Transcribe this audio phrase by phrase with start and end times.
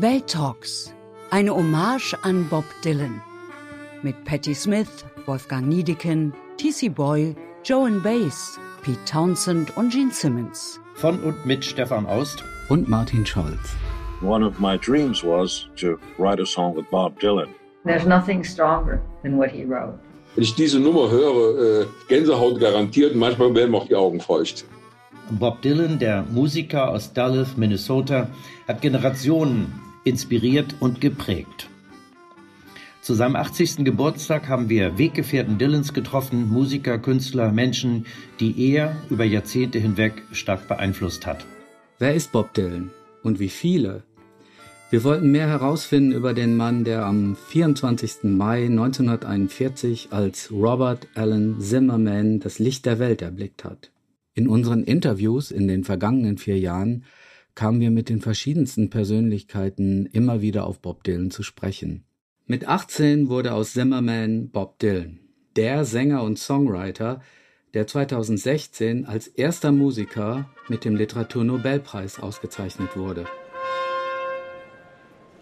[0.00, 0.94] Welt Talks,
[1.30, 3.20] eine Hommage an Bob Dylan.
[4.02, 6.88] Mit Patti Smith, Wolfgang Niedecken, T.C.
[6.88, 10.80] Boyle, Joan Bass, Pete Townsend und Gene Simmons.
[10.94, 13.76] Von und mit Stefan Aust und Martin Scholz.
[14.22, 17.48] One of my dreams was to write a song with Bob Dylan.
[17.84, 19.98] There's nothing stronger than what he wrote.
[20.34, 24.64] Wenn ich diese Nummer höre, äh, Gänsehaut garantiert, manchmal werden mir auch die Augen feucht.
[25.32, 28.28] Bob Dylan, der Musiker aus Duluth, Minnesota,
[28.66, 31.68] hat Generationen inspiriert und geprägt.
[33.02, 33.84] Zu seinem 80.
[33.84, 38.04] Geburtstag haben wir Weggefährten Dylans getroffen, Musiker, Künstler, Menschen,
[38.40, 41.46] die er über Jahrzehnte hinweg stark beeinflusst hat.
[41.98, 42.90] Wer ist Bob Dylan
[43.22, 44.04] und wie viele?
[44.90, 48.24] Wir wollten mehr herausfinden über den Mann, der am 24.
[48.24, 53.92] Mai 1941 als Robert Allen Zimmerman das Licht der Welt erblickt hat.
[54.34, 57.04] In unseren Interviews in den vergangenen vier Jahren
[57.60, 62.06] kamen wir mit den verschiedensten Persönlichkeiten immer wieder auf Bob Dylan zu sprechen.
[62.46, 65.20] Mit 18 wurde aus Zimmerman Bob Dylan,
[65.56, 67.20] der Sänger und Songwriter,
[67.74, 73.26] der 2016 als erster Musiker mit dem Literaturnobelpreis ausgezeichnet wurde.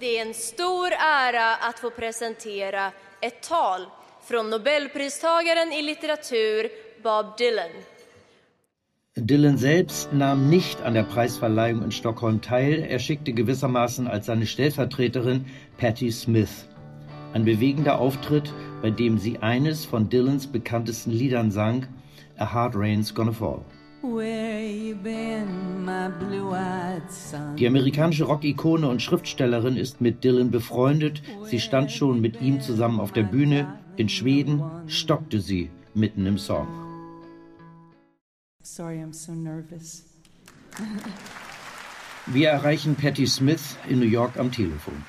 [0.00, 3.86] Det är en stor ära att få presentera ett tal
[4.28, 6.68] från Nobelpristagaren i litteratur
[7.02, 7.97] Bob Dylan.
[9.20, 12.86] Dylan selbst nahm nicht an der Preisverleihung in Stockholm teil.
[12.88, 15.44] Er schickte gewissermaßen als seine Stellvertreterin
[15.76, 16.68] Patti Smith.
[17.32, 21.86] Ein bewegender Auftritt, bei dem sie eines von Dylans bekanntesten Liedern sang,
[22.36, 23.60] A Hard Rain's Gonna Fall.
[27.56, 31.22] Die amerikanische Rock-Ikone und Schriftstellerin ist mit Dylan befreundet.
[31.44, 33.74] Sie stand schon mit ihm zusammen auf der Bühne.
[33.96, 36.87] In Schweden stockte sie mitten im Song.
[38.68, 40.02] Sorry, I'm so nervous.
[42.26, 45.04] Wir erreichen Patti Smith in New York am Telefon.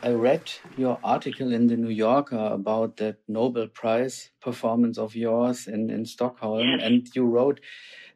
[0.00, 5.66] I read your article in the New Yorker about that Nobel Prize performance of yours
[5.66, 6.80] in, in Stockholm, yes.
[6.84, 7.60] and you wrote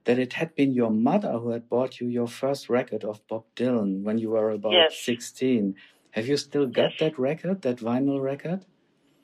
[0.04, 3.44] that it had been your mother who had bought you your first record of Bob
[3.56, 4.96] Dylan when you were about yes.
[5.04, 5.74] 16.
[6.12, 7.00] Have you still got yes.
[7.00, 8.64] that record, that vinyl record?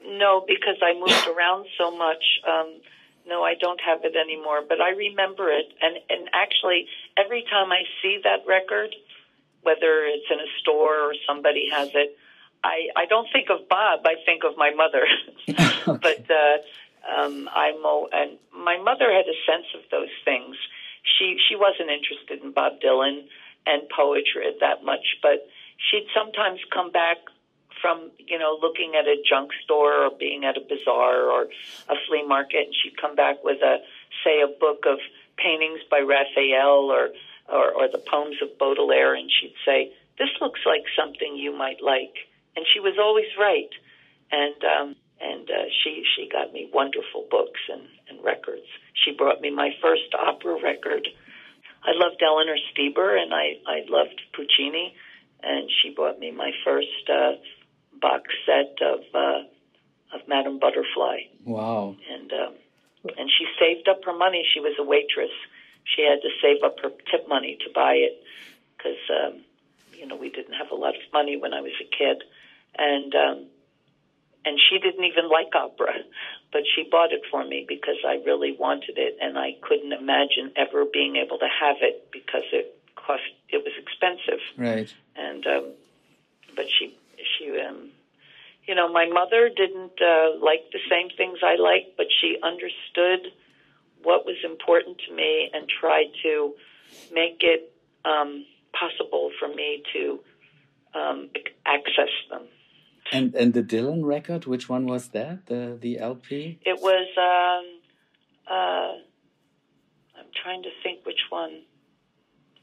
[0.03, 2.25] No, because I moved around so much.
[2.47, 2.81] Um,
[3.29, 5.67] no, I don't have it anymore, but I remember it.
[5.81, 8.95] And, and actually, every time I see that record,
[9.63, 12.17] whether it's in a store or somebody has it,
[12.65, 14.01] I, I don't think of Bob.
[14.05, 15.07] I think of my mother.
[15.49, 16.25] okay.
[16.27, 16.59] But uh,
[17.07, 17.77] um, I'm
[18.13, 20.57] and my mother had a sense of those things.
[21.19, 23.25] She she wasn't interested in Bob Dylan
[23.67, 25.47] and poetry that much, but
[25.79, 27.19] she'd sometimes come back
[27.81, 31.43] from you know looking at a junk store or being at a bazaar or
[31.89, 33.79] a flea market, and she'd come back with a
[34.25, 34.99] say a book of
[35.37, 37.11] paintings by Raphael or
[37.49, 41.83] or, or the poems of Baudelaire, and she'd say, "This looks like something you might
[41.83, 42.29] like."
[42.59, 43.71] and she was always right.
[44.33, 48.67] And um, and uh, she she got me wonderful books and, and records.
[48.95, 51.07] She brought me my first opera record.
[51.85, 54.95] I loved Eleanor Steber and I I loved Puccini,
[55.43, 57.33] and she bought me my first uh,
[58.01, 59.43] box set of uh,
[60.15, 61.21] of Madame Butterfly.
[61.45, 61.97] Wow!
[62.11, 62.55] And um,
[63.19, 64.47] and she saved up her money.
[64.53, 65.31] She was a waitress.
[65.85, 68.23] She had to save up her tip money to buy it
[68.77, 69.41] because um,
[69.95, 72.23] you know we didn't have a lot of money when I was a kid
[72.79, 73.47] and um,
[74.45, 75.95] and she didn't even like opera,
[76.53, 80.53] but she bought it for me because I really wanted it, and I couldn't imagine
[80.57, 84.41] ever being able to have it because it cost it was expensive.
[84.57, 84.93] Right.
[85.17, 85.73] And um,
[86.55, 86.97] but she
[87.39, 87.91] she um,
[88.67, 93.33] you know my mother didn't uh, like the same things I liked, but she understood
[94.03, 96.55] what was important to me and tried to
[97.13, 97.73] make it
[98.05, 100.21] um, possible for me to
[100.95, 101.31] um,
[101.67, 102.43] access them.
[103.13, 105.47] And and the Dylan record, which one was that?
[105.47, 106.59] The the LP?
[106.65, 107.09] It was.
[107.17, 107.65] Um,
[108.51, 108.93] uh,
[110.19, 111.63] I'm trying to think which one.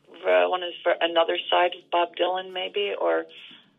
[0.09, 3.25] Uh, one is for another side of Bob Dylan, maybe, or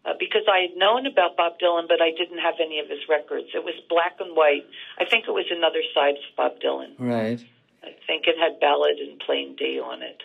[0.07, 3.01] uh, because I had known about Bob Dylan, but I didn't have any of his
[3.09, 3.49] records.
[3.55, 4.65] It was black and white.
[4.99, 6.95] I think it was another side of Bob Dylan.
[6.99, 7.43] Right.
[7.83, 10.23] I think it had Ballad in Plain D on it,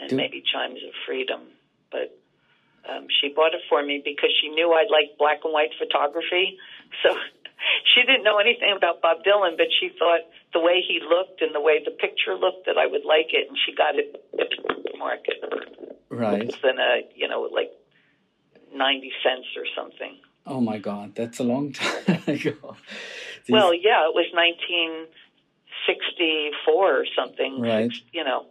[0.00, 1.42] and Do- maybe Chimes of Freedom,
[1.90, 2.10] but
[2.88, 6.58] um, she bought it for me because she knew I'd like black and white photography.
[7.02, 7.10] So
[7.94, 10.20] she didn't know anything about Bob Dylan, but she thought
[10.52, 13.48] the way he looked and the way the picture looked that I would like it,
[13.48, 14.48] and she got it at
[14.92, 15.42] the market
[16.08, 16.54] Right.
[16.62, 17.72] than a you know like
[18.76, 20.14] ninety cents or something.
[20.46, 22.76] Oh my God, that's a long time ago.
[23.46, 25.06] These- Well, yeah, it was nineteen
[25.86, 27.60] sixty four or something.
[27.60, 27.92] Right.
[28.12, 28.46] You know.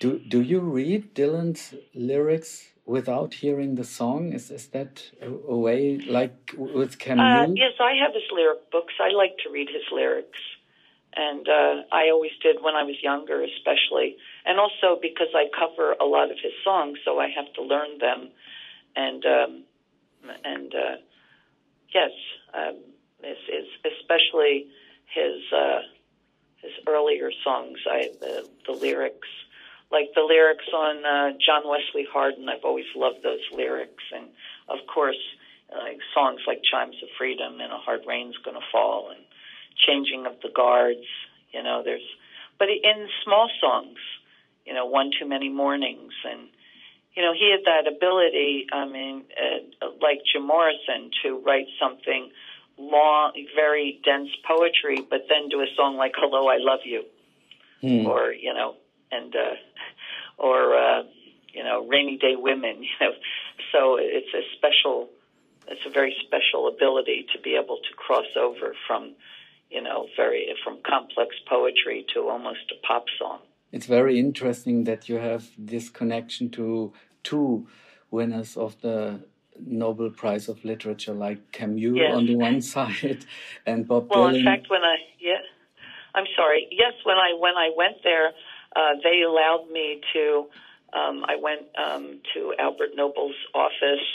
[0.00, 4.32] Do do you read Dylan's lyrics without hearing the song?
[4.32, 7.48] Is is that a, a way like with Camus?
[7.48, 8.94] Uh, yes, I have his lyric books.
[9.00, 10.40] I like to read his lyrics,
[11.16, 15.92] and uh, I always did when I was younger, especially, and also because I cover
[16.00, 18.28] a lot of his songs, so I have to learn them,
[18.96, 19.62] and um,
[20.44, 20.96] and uh,
[21.92, 22.10] yes,
[22.52, 22.76] um,
[23.22, 24.66] is, is especially
[25.06, 25.80] his uh,
[26.62, 27.78] his earlier songs.
[27.86, 29.28] I the, the lyrics
[29.90, 32.48] like the lyrics on uh, John Wesley Hardin.
[32.48, 34.30] I've always loved those lyrics, and
[34.68, 35.18] of course,
[35.70, 39.24] like songs like "Chimes of Freedom" and "A Hard Rain's Gonna Fall" and
[39.76, 41.06] "Changing of the Guards."
[41.52, 42.02] You know, there's,
[42.58, 43.98] but in small songs,
[44.66, 46.48] you know, "One Too Many Mornings" and
[47.14, 48.66] you know, he had that ability.
[48.72, 52.30] I mean, uh, like Jim Morrison, to write something
[52.76, 57.04] long, very dense poetry, but then do a song like "Hello, I Love You,"
[57.82, 58.06] mm.
[58.06, 58.74] or you know,
[59.12, 59.54] and uh,
[60.38, 61.02] or uh,
[61.52, 62.84] you know rainy day women.
[63.00, 63.12] You know,
[63.70, 65.08] so it's a special,
[65.68, 69.12] it's a very special ability to be able to cross over from
[69.70, 73.40] you know very from complex poetry to almost a pop song.
[73.74, 76.92] It's very interesting that you have this connection to
[77.24, 77.66] two
[78.08, 79.24] winners of the
[79.58, 82.14] Nobel Prize of Literature, like Camus yes.
[82.14, 83.26] on the one side
[83.66, 84.26] and Bob well, Dylan.
[84.26, 85.42] Well, in fact, when I yeah,
[86.14, 86.68] I'm sorry.
[86.70, 88.28] Yes, when I when I went there,
[88.76, 90.46] uh, they allowed me to.
[90.92, 94.06] Um, I went um, to Albert Nobel's office,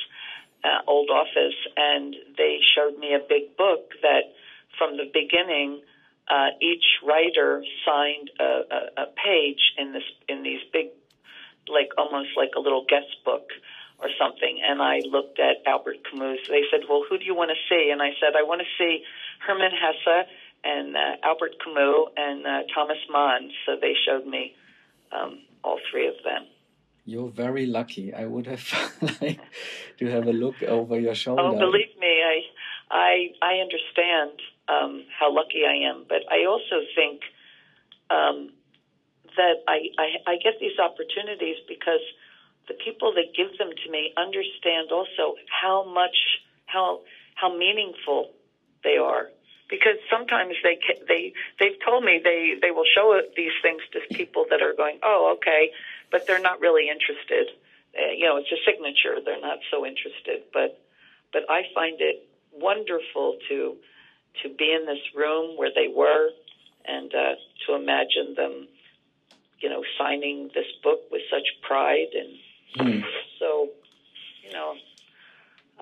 [0.63, 4.31] uh, old office, and they showed me a big book that,
[4.77, 5.81] from the beginning,
[6.29, 10.87] uh, each writer signed a, a, a page in this in these big,
[11.67, 13.49] like almost like a little guest book
[13.97, 14.61] or something.
[14.63, 16.39] And I looked at Albert Camus.
[16.47, 18.67] They said, "Well, who do you want to see?" And I said, "I want to
[18.77, 19.03] see
[19.45, 20.27] Hermann Hesse
[20.63, 23.49] and uh, Albert Camus and uh, Thomas Mann.
[23.65, 24.55] So they showed me
[25.11, 26.45] um, all three of them.
[27.05, 28.13] You're very lucky.
[28.13, 28.63] I would have
[29.21, 29.41] liked
[29.97, 31.41] to have a look over your shoulder.
[31.41, 32.41] Oh, believe me, I
[32.91, 37.21] I I understand um, how lucky I am, but I also think
[38.09, 38.51] um,
[39.35, 42.01] that I, I I get these opportunities because
[42.67, 46.15] the people that give them to me understand also how much
[46.65, 47.01] how
[47.35, 48.29] how meaningful
[48.83, 49.29] they are.
[49.69, 54.45] Because sometimes they they they've told me they they will show these things to people
[54.49, 55.71] that are going oh okay
[56.11, 57.49] but they're not really interested.
[57.97, 59.17] Uh, you know it's a signature.
[59.23, 60.43] They're not so interested.
[60.53, 60.77] But
[61.33, 63.77] but I find it wonderful to
[64.43, 66.29] to be in this room where they were
[66.85, 68.67] and uh, to imagine them
[69.59, 72.31] you know signing this book with such pride and
[72.87, 73.03] mm.
[73.39, 73.69] so
[74.43, 74.73] you know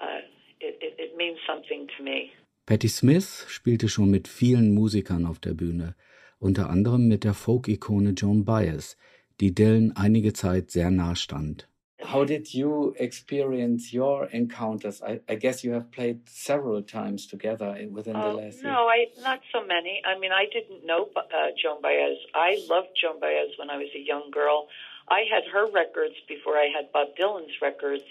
[0.01, 0.21] uh,
[0.59, 2.31] it, it, it means something to me
[2.65, 5.95] Patti Smith spielte schon mit vielen Musikern auf der Bühne,
[6.37, 8.97] unter anderem mit der Folk-Ikone Joan Baez,
[9.39, 11.69] die Dylan einige Zeit sehr nah stand.
[12.07, 15.01] How did you experience your encounters?
[15.01, 18.63] I, I guess you have played several times together within uh, the oh, last.
[18.63, 20.01] No, I, not so many.
[20.05, 21.21] I mean, I didn't know uh,
[21.61, 22.17] Joan Baez.
[22.33, 24.67] I loved Joan Baez when I was a young girl.
[25.09, 28.07] I had her records before I had Bob Dylan's records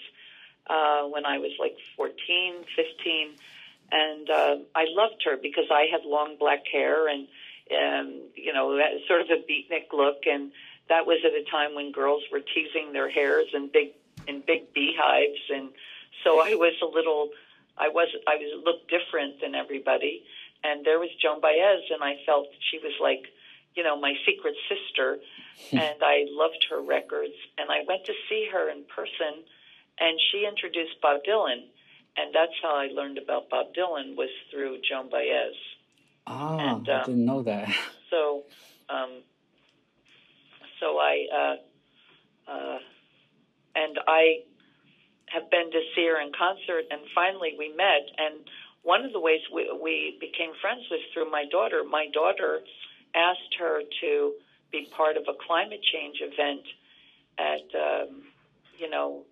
[0.67, 3.29] uh, when I was like 14, 15
[3.91, 7.27] and uh, I loved her because I had long black hair and
[7.71, 10.51] um, you know sort of a beatnik look, and
[10.89, 13.91] that was at a time when girls were teasing their hairs in big
[14.27, 15.71] in big beehives, and
[16.23, 17.29] so I was a little
[17.77, 20.23] I was I was looked different than everybody,
[20.63, 23.21] and there was Joan Baez, and I felt she was like
[23.75, 25.17] you know my secret sister,
[25.71, 29.43] and I loved her records, and I went to see her in person,
[29.99, 31.67] and she introduced Bob Dylan.
[32.19, 35.53] And that's how I learned about Bob Dylan was through Joan Baez.
[36.25, 37.69] Ah, and, um, I didn't know that.
[38.09, 38.43] So,
[38.89, 39.21] um,
[40.79, 42.77] so I, uh, uh,
[43.75, 44.43] and I
[45.27, 48.07] have been to see her in concert, and finally we met.
[48.17, 48.47] And
[48.83, 51.83] one of the ways we, we became friends was through my daughter.
[51.83, 52.61] My daughter
[53.15, 54.33] asked her to
[54.71, 56.65] be part of a climate change event
[57.37, 58.23] at, um,
[58.77, 59.23] you know,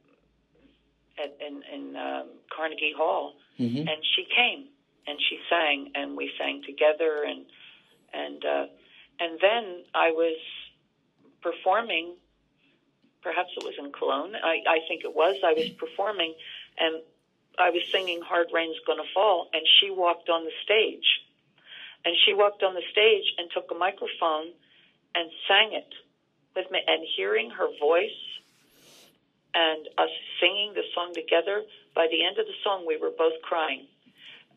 [1.18, 3.78] at, in, in um, Carnegie Hall, mm-hmm.
[3.78, 4.68] and she came
[5.08, 7.46] and she sang, and we sang together, and
[8.14, 8.66] and uh,
[9.20, 10.38] and then I was
[11.46, 12.18] performing.
[13.22, 14.34] Perhaps it was in Cologne.
[14.36, 15.36] I, I think it was.
[15.46, 16.34] I was performing,
[16.78, 16.94] and
[17.58, 21.08] I was singing "Hard Rain's Gonna Fall," and she walked on the stage,
[22.04, 24.48] and she walked on the stage and took a microphone
[25.18, 25.92] and sang it
[26.56, 26.80] with me.
[26.86, 28.22] And hearing her voice
[29.56, 31.64] and us singing the song together.
[31.96, 33.88] By the end of the song, we were both crying.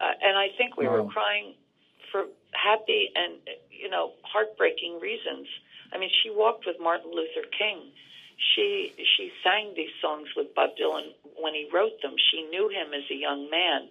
[0.01, 1.03] Uh, and I think we wow.
[1.03, 1.55] were crying
[2.11, 3.35] for happy and,
[3.71, 5.47] you know, heartbreaking reasons.
[5.93, 7.93] I mean, she walked with Martin Luther King,
[8.39, 12.15] she she sang these songs with Bob Dylan when he wrote them.
[12.31, 13.89] She knew him as a young man,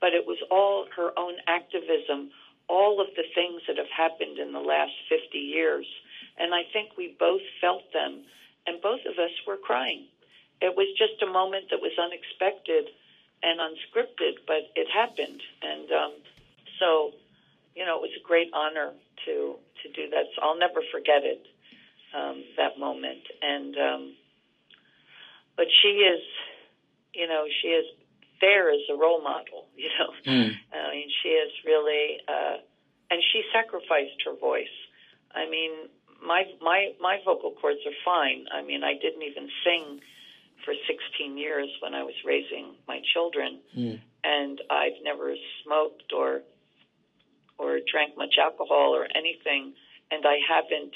[0.00, 2.30] but it was all her own activism,
[2.68, 5.86] all of the things that have happened in the last 50 years.
[6.38, 8.22] And I think we both felt them,
[8.66, 10.06] and both of us were crying.
[10.60, 12.86] It was just a moment that was unexpected
[13.42, 15.42] and unscripted, but it happened.
[15.62, 16.12] And um,
[16.78, 17.12] so,
[17.74, 18.92] you know, it was a great honor
[19.26, 20.24] to to do that.
[20.34, 21.42] So I'll never forget it
[22.14, 23.22] um, that moment.
[23.42, 24.14] And um,
[25.56, 26.22] but she is,
[27.14, 27.84] you know, she is
[28.40, 29.66] there as a role model.
[29.78, 30.50] You know, mm.
[30.74, 32.58] I mean, she is really, uh,
[33.10, 34.74] and she sacrificed her voice.
[35.32, 35.70] I mean,
[36.20, 38.46] my my my vocal cords are fine.
[38.52, 40.00] I mean, I didn't even sing
[40.64, 44.00] for 16 years when I was raising my children, mm.
[44.24, 46.42] and I've never smoked or
[47.58, 49.74] or drank much alcohol or anything,
[50.10, 50.94] and I haven't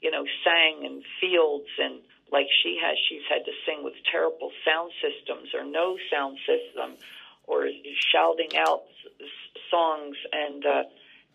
[0.00, 2.00] you know, sang in fields and
[2.30, 6.96] like she has, she's had to sing with terrible sound systems or no sound system
[7.46, 7.68] or
[8.12, 8.82] shouting out
[9.70, 10.82] songs and, uh,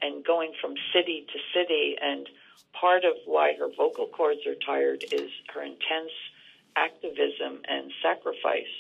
[0.02, 1.96] and going from city to city.
[2.00, 2.30] And
[2.80, 6.14] part of why her vocal cords are tired is her intense
[6.76, 8.74] activism and sacrifice.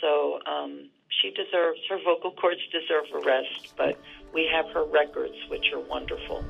[0.00, 0.88] So, um,
[1.20, 3.98] she deserves her vocal cords deserve a rest, but
[4.34, 6.44] we have her records, which are wonderful.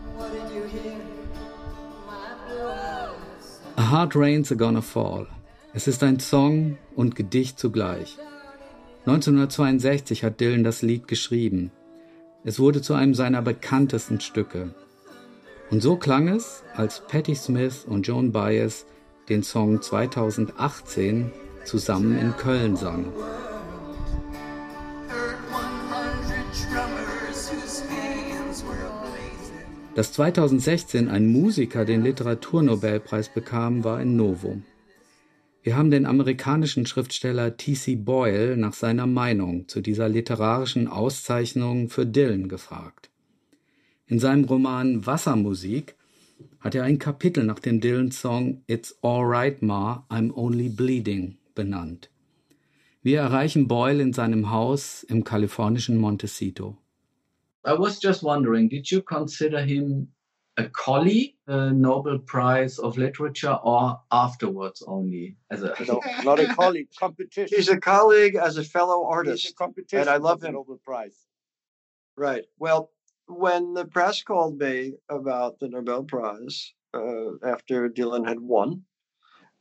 [3.77, 5.27] A Hard Rain's a Gonna Fall.
[5.75, 8.17] Es ist ein Song und Gedicht zugleich.
[9.07, 11.71] 1962 hat Dylan das Lied geschrieben.
[12.45, 14.75] Es wurde zu einem seiner bekanntesten Stücke.
[15.71, 18.87] Und so klang es, als Patti Smith und Joan Baez
[19.29, 21.31] den Song 2018
[21.65, 23.13] zusammen in Köln sangen.
[29.99, 34.63] Dass 2016 ein Musiker den Literaturnobelpreis bekam, war ein Novum.
[35.65, 37.97] Wir haben den amerikanischen Schriftsteller T.C.
[37.97, 43.11] Boyle nach seiner Meinung zu dieser literarischen Auszeichnung für Dylan gefragt.
[44.07, 45.97] In seinem Roman Wassermusik
[46.61, 52.09] hat er ein Kapitel nach dem Dylan-Song It's Alright Ma, I'm Only Bleeding benannt.
[53.03, 56.79] Wir erreichen Boyle in seinem Haus im kalifornischen Montecito.
[57.65, 60.09] I was just wondering, did you consider him
[60.59, 66.53] a colleague, a Nobel Prize of Literature, or afterwards only as a no, not a
[66.53, 67.57] colleague, competition.
[67.57, 70.55] He's a colleague as a fellow artist, He's a competition and I love him.
[70.55, 71.17] Nobel Prize.
[72.17, 72.45] Right.
[72.59, 72.91] Well,
[73.29, 78.83] when the press called me about the Nobel Prize uh, after Dylan had won,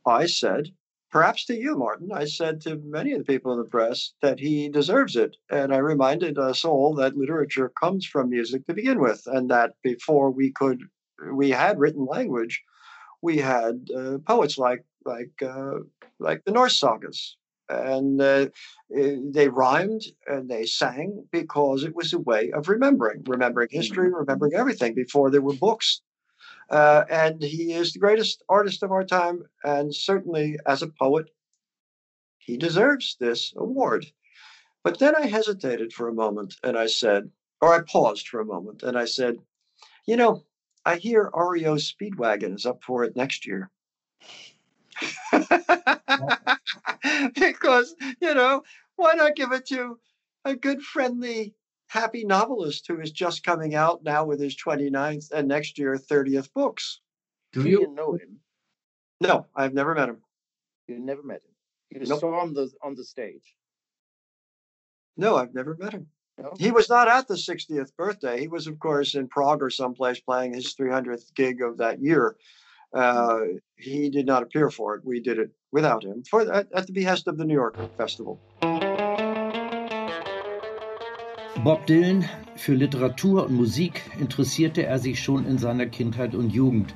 [0.04, 0.72] I said
[1.10, 2.10] perhaps to you, Martin.
[2.12, 5.36] I said to many of the people in the press that he deserves it.
[5.50, 9.74] And I reminded us all that literature comes from music to begin with, and that
[9.82, 10.80] before we could,
[11.32, 12.62] we had written language,
[13.22, 15.78] we had uh, poets like like uh,
[16.18, 17.36] like the Norse sagas,
[17.68, 18.46] and uh,
[18.96, 24.12] eh, they rhymed and they sang because it was a way of remembering, remembering history,
[24.12, 26.02] remembering everything before there were books
[26.70, 29.42] uh, and he is the greatest artist of our time.
[29.64, 31.30] And certainly as a poet,
[32.38, 34.06] he deserves this award.
[34.84, 38.46] But then I hesitated for a moment and I said, or I paused for a
[38.46, 39.36] moment and I said,
[40.06, 40.44] you know,
[40.84, 43.70] I hear REO Speedwagon is up for it next year.
[47.34, 48.62] because, you know,
[48.96, 49.98] why not give it to
[50.44, 51.54] a good, friendly
[51.88, 56.52] happy novelist who is just coming out now with his 29th and next year 30th
[56.52, 57.00] books.
[57.52, 58.38] Do you, you know him?
[59.20, 60.18] No, I've never met him.
[60.86, 62.00] You never met him.
[62.00, 62.20] You nope.
[62.20, 63.54] saw him the, on the stage.
[65.16, 66.06] No, I've never met him.
[66.38, 66.52] No?
[66.58, 68.38] He was not at the 60th birthday.
[68.38, 72.36] He was, of course, in Prague or someplace playing his 300th gig of that year.
[72.92, 73.40] Uh,
[73.76, 75.04] he did not appear for it.
[75.04, 78.38] We did it without him for at, at the behest of the New York Festival.
[81.64, 82.24] Bob Dylan,
[82.54, 86.94] für Literatur und Musik interessierte er sich schon in seiner Kindheit und Jugend.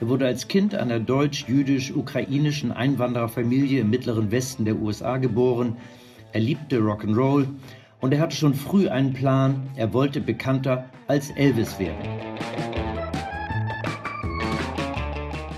[0.00, 5.78] Er wurde als Kind einer deutsch-jüdisch-ukrainischen Einwandererfamilie im mittleren Westen der USA geboren.
[6.34, 7.46] Er liebte Rock'n'Roll
[8.02, 9.70] und er hatte schon früh einen Plan.
[9.76, 11.96] Er wollte bekannter als Elvis werden.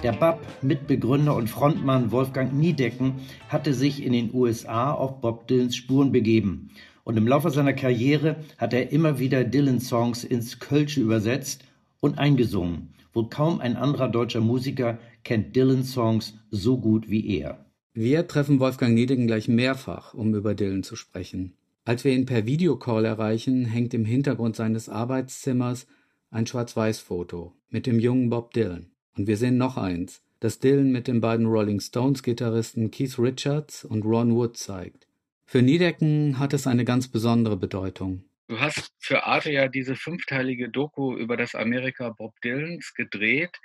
[0.04, 3.14] Der BAP, Mitbegründer und Frontmann Wolfgang Niedecken,
[3.49, 6.71] hatte sich in den USA auf Bob Dylans Spuren begeben
[7.08, 11.64] und im Laufe seiner Karriere hat er immer wieder Dylan-Songs ins Kölsche übersetzt
[12.00, 12.90] und eingesungen.
[13.14, 17.64] Wohl kaum ein anderer deutscher Musiker kennt Dylan-Songs so gut wie er.
[17.94, 21.54] Wir treffen Wolfgang Niedegen gleich mehrfach, um über Dylan zu sprechen.
[21.86, 25.86] Als wir ihn per Videocall erreichen, hängt im Hintergrund seines Arbeitszimmers
[26.30, 28.90] ein Schwarz-Weiß-Foto mit dem jungen Bob Dylan.
[29.16, 34.04] Und wir sehen noch eins, das Dylan mit den beiden Rolling Stones-Gitarristen Keith Richards und
[34.04, 35.07] Ron Wood zeigt.
[35.50, 38.22] Für Niedecken hat es eine ganz besondere Bedeutung.
[38.48, 43.56] Du hast für Arte ja diese fünfteilige Doku über das Amerika Bob Dylans gedreht,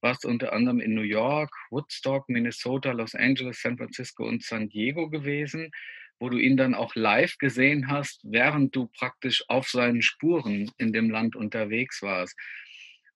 [0.00, 5.10] warst unter anderem in New York, Woodstock, Minnesota, Los Angeles, San Francisco und San Diego
[5.10, 5.72] gewesen,
[6.18, 10.94] wo du ihn dann auch live gesehen hast, während du praktisch auf seinen Spuren in
[10.94, 12.34] dem Land unterwegs warst.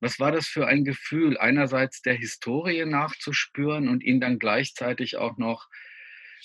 [0.00, 5.38] Was war das für ein Gefühl, einerseits der Historie nachzuspüren und ihn dann gleichzeitig auch
[5.38, 5.70] noch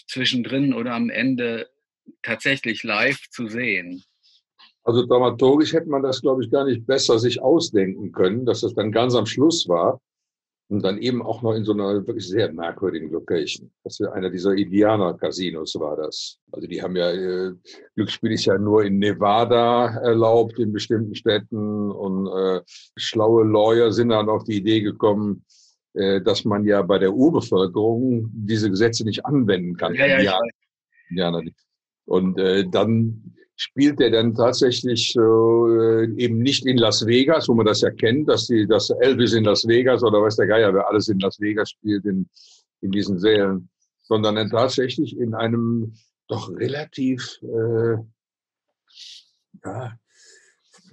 [0.07, 1.69] zwischendrin oder am Ende
[2.21, 4.03] tatsächlich live zu sehen?
[4.83, 8.75] Also dramaturgisch hätte man das, glaube ich, gar nicht besser sich ausdenken können, dass das
[8.75, 9.99] dann ganz am Schluss war
[10.67, 13.71] und dann eben auch noch in so einer wirklich sehr merkwürdigen Location.
[13.83, 16.39] Das ist einer dieser Indianer-Casinos war das.
[16.51, 17.53] Also die haben ja, äh,
[17.95, 22.61] Glücksspiel ist ja nur in Nevada erlaubt, in bestimmten Städten und äh,
[22.95, 25.45] schlaue Lawyer sind dann auf die Idee gekommen,
[25.95, 29.95] dass man ja bei der Urbevölkerung diese Gesetze nicht anwenden kann.
[29.95, 30.37] Ja, ja.
[31.09, 31.41] Indianer.
[32.05, 37.65] Und äh, dann spielt er dann tatsächlich äh, eben nicht in Las Vegas, wo man
[37.65, 40.87] das ja kennt, dass die, dass Elvis in Las Vegas oder weiß der Geier, wer
[40.89, 42.29] alles in Las Vegas spielt in,
[42.81, 43.69] in diesen Sälen,
[44.01, 45.93] sondern dann tatsächlich in einem
[46.27, 47.97] doch relativ, äh,
[49.63, 49.97] ja,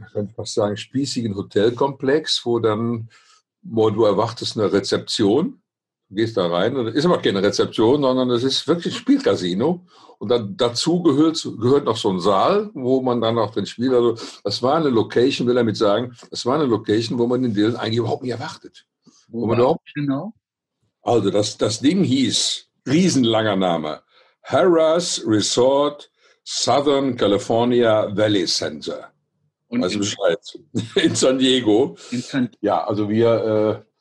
[0.06, 3.08] ich könnte fast sagen, spießigen Hotelkomplex, wo dann,
[3.62, 5.62] wo du erwartest eine Rezeption
[6.14, 9.86] gehst da rein und ist aber keine Rezeption, sondern es ist wirklich ein Spielcasino.
[10.18, 13.92] Und dann dazu gehört, gehört noch so ein Saal, wo man dann auch drin spielt.
[13.92, 17.42] Also das war eine Location, will er damit sagen, das war eine Location, wo man
[17.42, 18.86] den Dylan eigentlich überhaupt nicht erwartet.
[19.28, 20.32] Wo Wo man überhaupt, genau?
[21.02, 24.02] also das, das Ding hieß, riesenlanger Name,
[24.44, 26.10] Harrah's Resort
[26.44, 29.11] Southern California Valley Center.
[29.72, 30.38] Und also in- Bescheid.
[31.02, 31.96] In San Diego.
[32.10, 33.92] In San Ja, also wir äh,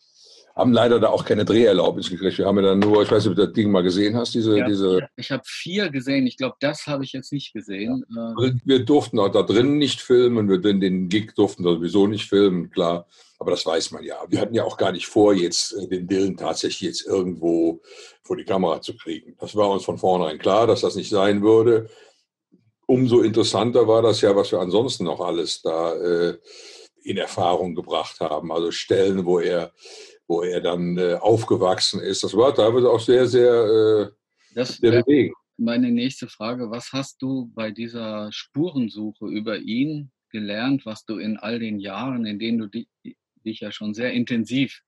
[0.54, 2.38] haben leider da auch keine Dreherlaubnis gekriegt.
[2.38, 4.34] Wir haben ja dann nur, ich weiß nicht, ob du das Ding mal gesehen hast,
[4.34, 6.28] diese, Ja, diese Ich habe vier gesehen.
[6.28, 8.03] Ich glaube, das habe ich jetzt nicht gesehen.
[8.16, 12.05] Äh, Also wir durften auch da drin nicht filmen, wir den, den Gig durften sowieso
[12.05, 13.07] nicht filmen, klar.
[13.40, 14.18] Aber das weiß man ja.
[14.27, 17.81] Wir hatten ja auch gar nicht vor, jetzt äh, den Dylan tatsächlich jetzt irgendwo
[18.24, 19.36] vor die Kamera zu kriegen.
[19.40, 21.90] Das war uns von vornherein klar, dass das nicht sein würde.
[22.92, 26.38] Umso interessanter war das ja, was wir ansonsten noch alles da äh,
[27.04, 28.51] in Erfahrung gebracht haben.
[28.51, 29.72] Also Stellen, wo er,
[30.27, 32.22] wo er dann äh, aufgewachsen ist.
[32.22, 34.10] Das war teilweise auch sehr, sehr, äh,
[34.56, 35.34] das sehr bewegend.
[35.56, 36.70] meine nächste Frage.
[36.70, 42.25] Was hast du bei dieser Spurensuche über ihn gelernt, was du in all den Jahren,
[42.25, 42.90] in denen du dich,
[43.46, 44.82] dich ja schon sehr intensiv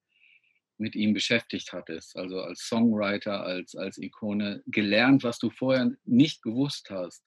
[0.78, 6.42] mit ihm beschäftigt hattest, also als Songwriter, als, als Ikone, gelernt, was du vorher nicht
[6.42, 7.24] gewusst hast?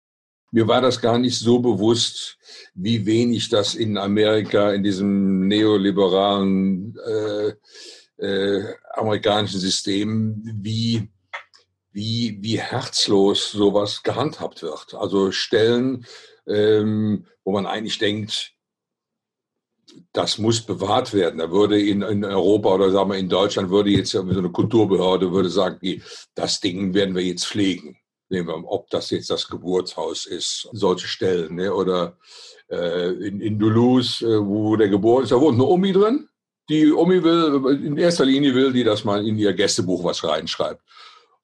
[0.52, 2.38] Mir war das gar nicht so bewusst,
[2.74, 7.52] wie wenig das in Amerika, in diesem neoliberalen äh,
[8.18, 11.08] äh, amerikanischen System, wie,
[11.92, 14.94] wie, wie herzlos sowas gehandhabt wird.
[14.94, 16.06] Also Stellen,
[16.46, 18.52] ähm, wo man eigentlich denkt,
[20.12, 21.38] das muss bewahrt werden.
[21.38, 25.32] Da würde in, in Europa oder sagen wir in Deutschland würde jetzt so eine Kulturbehörde
[25.32, 26.02] würde sagen,
[26.34, 27.96] das Ding werden wir jetzt pflegen.
[28.28, 31.72] Nehmen wir, ob das jetzt das Geburtshaus ist, solche Stellen, ne?
[31.72, 32.16] oder
[32.68, 36.28] äh, in, in Toulouse, äh, wo der geboren ist, da wohnt eine Omi drin.
[36.68, 40.82] Die Omi will, in erster Linie will die, dass man in ihr Gästebuch was reinschreibt.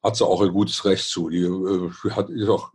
[0.03, 1.29] Hat sie auch ein gutes Recht zu.
[1.29, 2.71] Die äh, hat, ist auch,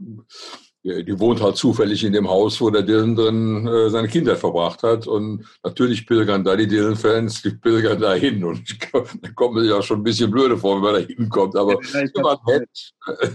[0.88, 4.38] äh, die wohnt halt zufällig in dem Haus, wo der Dylan drin äh, seine Kindheit
[4.38, 5.06] verbracht hat.
[5.06, 8.44] Und natürlich pilgern da die Dylan-Fans, die pilgern da hin.
[8.44, 11.56] Und ich, da kommt mir ja schon ein bisschen blöde vor, wenn man da hinkommt.
[11.56, 12.40] Aber Ja, es war.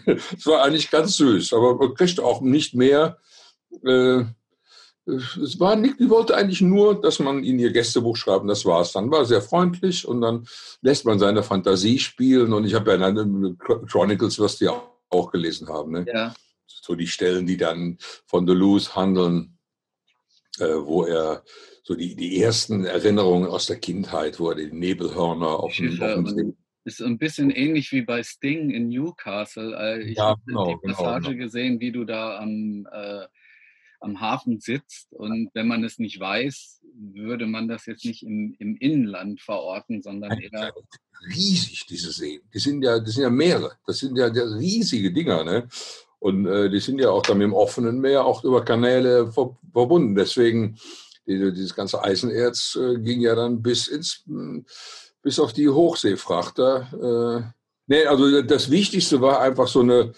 [0.05, 1.53] Es war eigentlich ganz süß.
[1.53, 3.17] Aber man kriegt auch nicht mehr.
[3.83, 4.23] Äh,
[5.05, 8.65] es war nicht, die wollte eigentlich nur, dass man in ihr Gästebuch schreibt und das
[8.65, 8.93] war's.
[8.93, 10.47] Dann war sehr freundlich und dann
[10.81, 12.53] lässt man seine Fantasie spielen.
[12.53, 15.91] Und ich habe ja dann Chronicles, was die auch, auch gelesen haben.
[15.91, 16.05] Ne?
[16.07, 16.33] Ja.
[16.83, 19.57] So die Stellen, die dann von Deleuze handeln,
[20.59, 21.43] äh, wo er
[21.83, 26.33] so die, die ersten Erinnerungen aus der Kindheit, wo er die Nebelhörner auf dem, auf
[26.33, 26.57] dem.
[26.85, 29.73] Ist ein bisschen ähnlich wie bei Sting in Newcastle.
[29.73, 31.43] Äh, Ich Ja, habe genau, die genau, Passage genau.
[31.45, 33.25] gesehen, wie du da am, äh,
[34.01, 35.13] am Hafen sitzt.
[35.13, 40.01] Und wenn man es nicht weiß, würde man das jetzt nicht im, im Innenland verorten,
[40.01, 40.73] sondern eher.
[41.33, 42.41] riesig, diese Seen.
[42.53, 43.77] Die sind ja, das sind ja Meere.
[43.87, 45.69] Das sind ja riesige Dinger, ne?
[46.23, 49.57] Und äh, die sind ja auch dann mit dem offenen Meer auch über Kanäle ver
[49.73, 50.15] verbunden.
[50.15, 50.77] Deswegen,
[51.27, 54.61] die, dieses ganze Eisenerz äh, ging ja dann bis ins, mh,
[55.21, 57.43] bis auf die Hochseefrachter.
[57.43, 57.51] Äh,
[57.87, 60.13] nee, also das Wichtigste war einfach so eine,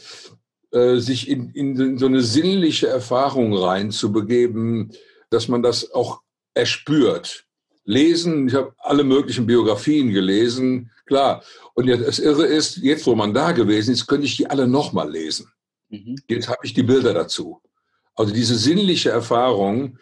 [0.69, 4.91] äh, sich in, in so eine sinnliche Erfahrung reinzubegeben,
[5.31, 6.21] dass man das auch
[6.53, 7.45] erspürt
[7.83, 8.47] lesen.
[8.47, 11.43] Ich habe alle möglichen Biografien gelesen, klar.
[11.73, 14.67] Und jetzt, das Irre ist, jetzt wo man da gewesen ist, könnte ich die alle
[14.67, 15.51] nochmal lesen.
[15.89, 16.15] Mhm.
[16.27, 17.61] Jetzt habe ich die Bilder dazu.
[18.15, 19.97] Also diese sinnliche Erfahrung,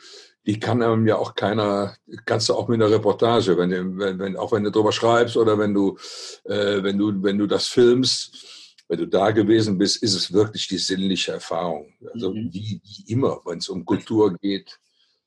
[0.46, 4.38] die kann einem ja auch keiner, kannst du auch mit einer Reportage, wenn, wenn, wenn
[4.38, 5.98] auch wenn du drüber schreibst oder wenn du,
[6.44, 10.68] äh, wenn du, wenn du das filmst, wenn du da gewesen bist, ist es wirklich
[10.68, 11.94] die sinnliche Erfahrung.
[12.14, 12.50] Also mhm.
[12.52, 14.80] wie, wie immer, wenn es um Kultur geht.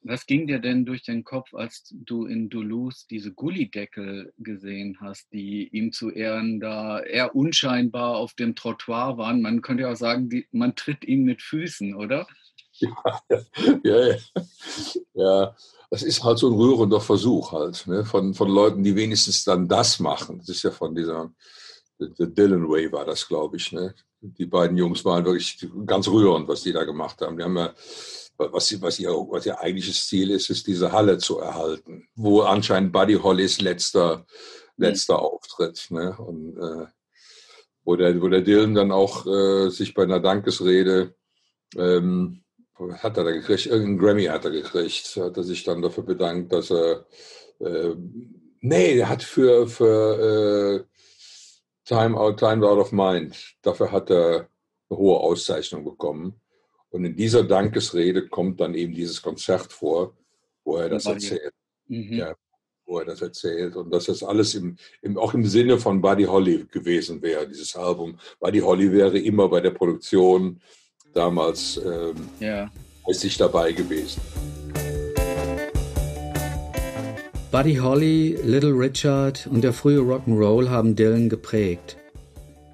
[0.06, 5.32] Was ging dir denn durch den Kopf, als du in Duluth diese Gullideckel gesehen hast,
[5.32, 9.42] die ihm zu Ehren da eher unscheinbar auf dem Trottoir waren?
[9.42, 12.26] Man könnte ja auch sagen, die, man tritt ihn mit Füßen, oder?
[13.82, 14.16] Ja, ja, ja.
[15.14, 15.56] ja,
[15.90, 18.04] das ist halt so ein rührender Versuch halt, ne?
[18.04, 20.38] von, von Leuten, die wenigstens dann das machen.
[20.40, 21.32] Das ist ja von dieser,
[21.98, 23.72] der Dylan Way war das, glaube ich.
[23.72, 23.94] Ne?
[24.20, 27.38] Die beiden Jungs waren wirklich ganz rührend, was die da gemacht haben.
[27.38, 27.72] Die haben ja,
[28.38, 32.92] was, was, ihr, was ihr eigentliches Ziel ist, ist diese Halle zu erhalten, wo anscheinend
[32.92, 34.26] Buddy Hollys letzter,
[34.76, 35.20] letzter mhm.
[35.20, 35.86] Auftritt.
[35.90, 36.16] Ne?
[36.18, 36.86] Und äh,
[37.84, 41.14] wo, der, wo der Dylan dann auch äh, sich bei einer Dankesrede
[41.76, 42.42] ähm,
[42.78, 43.66] hat er da gekriegt?
[43.66, 45.16] Irgendeinen Grammy hat er gekriegt.
[45.16, 47.06] Hat er sich dann dafür bedankt, dass er.
[47.58, 47.94] Äh,
[48.60, 50.96] nee, der hat für, für äh,
[51.86, 54.48] Time, Out, Time Out of Mind, dafür hat er
[54.90, 56.40] eine hohe Auszeichnung bekommen.
[56.96, 60.16] Und in dieser Dankesrede kommt dann eben dieses Konzert vor,
[60.64, 61.52] wo er das erzählt.
[61.88, 62.14] Mhm.
[62.14, 62.34] Ja,
[62.86, 66.24] wo er das erzählt und dass das alles im, im, auch im Sinne von Buddy
[66.24, 68.18] Holly gewesen wäre, dieses Album.
[68.40, 70.58] Buddy Holly wäre immer bei der Produktion
[71.12, 72.70] damals ähm, ja.
[73.06, 74.22] ist dabei gewesen.
[77.52, 81.98] Buddy Holly, Little Richard und der frühe Rock'n'Roll haben Dylan geprägt.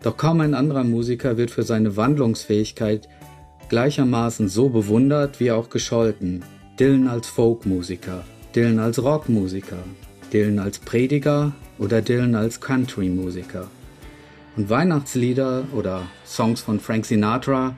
[0.04, 3.08] Doch kaum ein anderer Musiker wird für seine Wandlungsfähigkeit
[3.72, 6.44] gleichermaßen so bewundert wie auch gescholten.
[6.78, 8.22] Dylan als Folkmusiker,
[8.54, 9.78] Dylan als Rockmusiker,
[10.30, 13.68] Dylan als Prediger oder Dylan als Country-Musiker.
[14.58, 17.74] Und Weihnachtslieder oder Songs von Frank Sinatra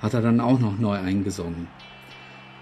[0.00, 1.66] hat er dann auch noch neu eingesungen.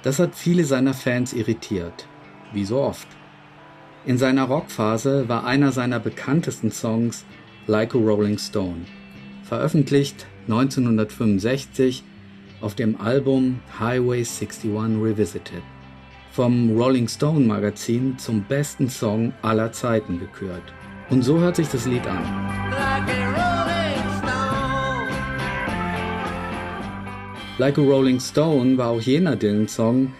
[0.02, 2.06] Das hat viele seiner Fans irritiert,
[2.54, 3.08] wie so oft.
[4.06, 7.26] In seiner Rockphase war einer seiner bekanntesten Songs
[7.66, 8.86] Like a Rolling Stone,
[9.44, 12.04] veröffentlicht 1965
[12.60, 15.62] auf dem Album Highway 61 Revisited,
[16.30, 20.62] vom Rolling Stone Magazin zum besten Song aller Zeiten gekürt.
[21.08, 22.22] Und so hört sich das Lied an.
[27.58, 30.12] Like a Rolling Stone war auch jener Dylan-Song,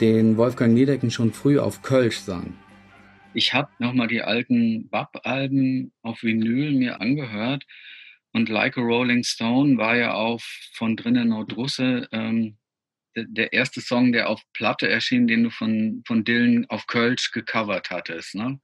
[0.00, 2.54] den Wolfgang Niedecken schon früh auf Kölsch sang.
[3.34, 7.64] Ich habe nochmal die alten Bab-Alben auf Vinyl mir angehört
[8.32, 10.40] und Like a Rolling Stone war ja auch
[10.74, 12.58] von drinnen Nordrusse ähm,
[13.16, 17.30] der, der, erste Song, der auf Platte erschien, den du von, von Dylan auf Kölsch
[17.32, 18.34] gecovert hattest.
[18.34, 18.60] Ne?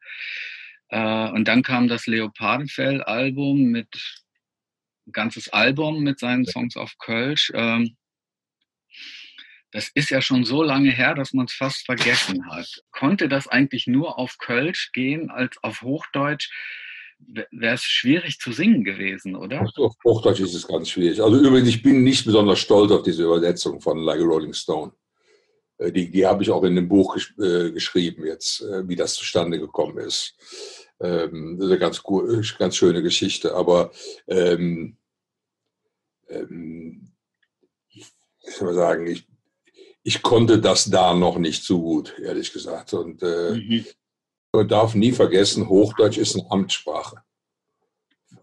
[0.89, 3.89] Äh, und dann kam das Leopardenfell-Album mit
[5.07, 7.51] ein ganzes Album mit seinen Songs auf Kölsch.
[7.55, 7.97] Ähm,
[9.71, 12.69] das ist ja schon so lange her, dass man es fast vergessen hat.
[12.93, 16.49] Konnte das eigentlich nur auf Kölsch gehen als auf Hochdeutsch?
[17.51, 19.63] Wäre es schwierig zu singen gewesen, oder?
[19.63, 21.23] Auf Hochdeutsch ist es ganz schwierig.
[21.23, 24.93] Also übrigens, ich bin nicht besonders stolz auf diese Übersetzung von Like a Rolling Stone.
[25.79, 28.97] Äh, die, die habe ich auch in dem Buch gesch äh, geschrieben jetzt, äh, wie
[28.97, 30.37] das zustande gekommen ist.
[31.01, 32.03] Ähm, das ist eine ganz,
[32.59, 33.55] ganz schöne Geschichte.
[33.55, 33.93] Aber
[34.27, 34.97] ähm,
[36.29, 37.13] ähm,
[37.89, 39.27] ich soll mal sagen, ich,
[40.03, 42.93] ich konnte das da noch nicht so gut, ehrlich gesagt.
[42.93, 43.85] Und äh, mhm.
[44.55, 47.17] Man darf nie vergessen, Hochdeutsch ist eine Amtssprache.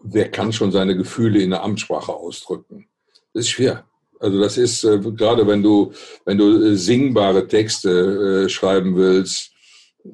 [0.04, 2.88] Wer kann schon seine Gefühle in der Amtssprache ausdrücken?
[3.34, 3.86] Das ist schwer.
[4.20, 5.94] Also das ist äh, gerade wenn du
[6.26, 9.52] wenn du äh, singbare Texte äh, schreiben willst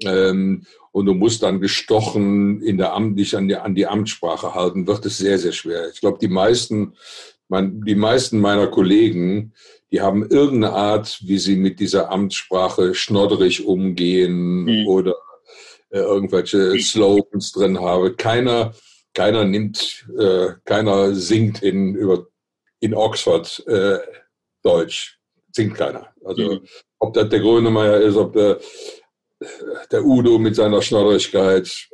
[0.04, 4.56] ähm, und du musst dann gestochen in der Amt dich an die an die Amtssprache
[4.56, 5.90] halten, wird es sehr sehr schwer.
[5.92, 6.94] Ich glaube die meisten
[7.50, 9.54] mein, die meisten meiner Kollegen
[9.92, 14.88] die haben irgendeine Art, wie sie mit dieser Amtssprache schnodderig umgehen mhm.
[14.88, 15.16] oder
[15.90, 18.16] äh, irgendwelche Slogans drin haben.
[18.18, 18.74] Keiner,
[19.14, 22.28] keiner nimmt, äh, keiner singt in, über,
[22.80, 24.00] in Oxford äh,
[24.64, 25.20] Deutsch.
[25.52, 26.14] Singt keiner.
[26.24, 26.68] Also mhm.
[27.00, 28.60] ob das der Grönemeyer ist, ob der,
[29.92, 31.90] der Udo mit seiner Schnodderigkeit,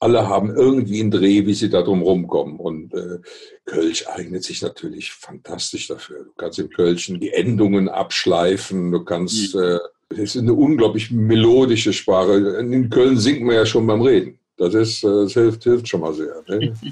[0.00, 2.58] alle haben irgendwie einen Dreh, wie sie da drum rumkommen.
[2.58, 3.20] Und äh,
[3.64, 6.24] Kölsch eignet sich natürlich fantastisch dafür.
[6.24, 9.60] Du kannst im Kölschen die Endungen abschleifen, du kannst, mhm.
[9.60, 9.78] äh,
[10.10, 12.58] es ist eine unglaublich melodische Sprache.
[12.58, 14.38] In Köln singt man ja schon beim Reden.
[14.56, 16.42] Das, ist, äh, das hilft, hilft schon mal sehr.
[16.48, 16.74] Ne?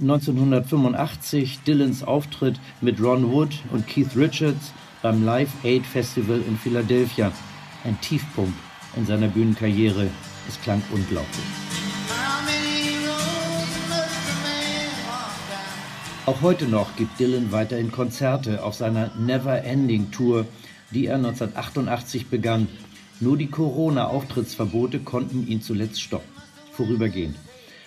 [0.00, 7.32] 1985 Dylans Auftritt mit Ron Wood und Keith Richards beim Live Aid Festival in Philadelphia.
[7.84, 8.58] Ein Tiefpunkt
[8.96, 10.08] in seiner Bühnenkarriere
[10.48, 11.44] Es klang unglaublich.
[16.26, 20.46] Auch heute noch gibt Dylan weiterhin Konzerte auf seiner Never Ending Tour,
[20.90, 22.68] die er 1988 begann.
[23.20, 26.30] Nur die Corona-Auftrittsverbote konnten ihn zuletzt stoppen.
[26.72, 27.36] Vorübergehend.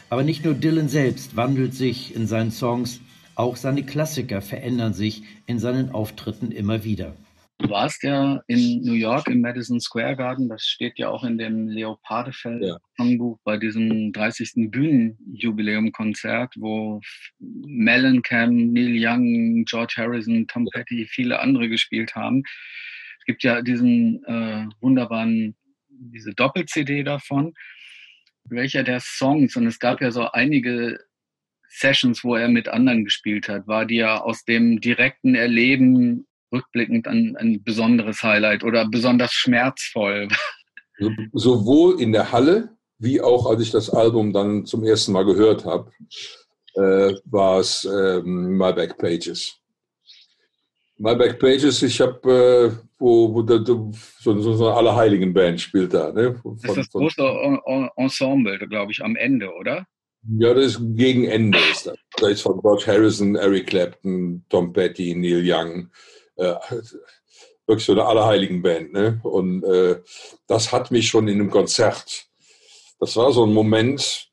[0.09, 3.01] Aber nicht nur Dylan selbst wandelt sich in seinen Songs,
[3.35, 7.15] auch seine Klassiker verändern sich in seinen Auftritten immer wieder.
[7.59, 11.37] Du warst ja in New York im Madison Square Garden, das steht ja auch in
[11.37, 14.69] dem Leopardefeld-Songbuch bei diesem 30.
[14.69, 16.99] Bühnenjubiläum-Konzert, wo
[17.39, 22.43] Mellencamp, Neil Young, George Harrison, Tom Petty, viele andere gespielt haben.
[23.23, 25.55] Es gibt ja diesen äh, wunderbaren,
[25.87, 27.53] diese Doppel-CD davon.
[28.43, 30.99] Welcher der Songs, und es gab ja so einige
[31.69, 37.37] Sessions, wo er mit anderen gespielt hat, war dir aus dem direkten Erleben rückblickend ein,
[37.37, 40.27] ein besonderes Highlight oder besonders schmerzvoll?
[41.31, 45.65] Sowohl in der Halle wie auch als ich das Album dann zum ersten Mal gehört
[45.65, 45.91] habe,
[46.75, 49.57] äh, war es ähm, My Back Pages.
[50.97, 55.93] My Back Pages, ich habe, äh, wo, wo da, so, so, so eine Allerheiligen-Band spielt
[55.93, 56.11] da.
[56.13, 56.35] Ne?
[56.35, 57.59] Von, das ist das große
[57.97, 59.85] Ensemble, glaube ich, am Ende, oder?
[60.39, 61.97] Ja, das ist gegen Ende ist das.
[62.15, 65.89] Da ist von George Harrison, Eric Clapton, Tom Petty, Neil Young,
[66.37, 66.55] äh,
[67.67, 68.93] wirklich so eine allerheiligen Band.
[68.93, 69.19] Ne?
[69.23, 70.01] Und äh,
[70.47, 72.25] das hat mich schon in einem Konzert,
[72.99, 74.29] das war so ein Moment,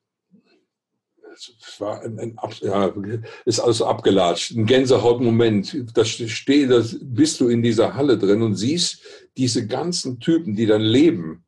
[1.81, 2.93] war ein, ein ja,
[3.45, 5.85] ist alles abgelatscht, ein Gänsehautmoment.
[5.95, 9.03] Da steh, da bist du in dieser Halle drin und siehst
[9.37, 11.45] diese ganzen Typen, die dein Leben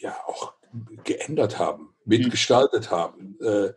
[0.00, 0.54] ja auch
[1.04, 3.72] geändert haben mitgestaltet haben, äh,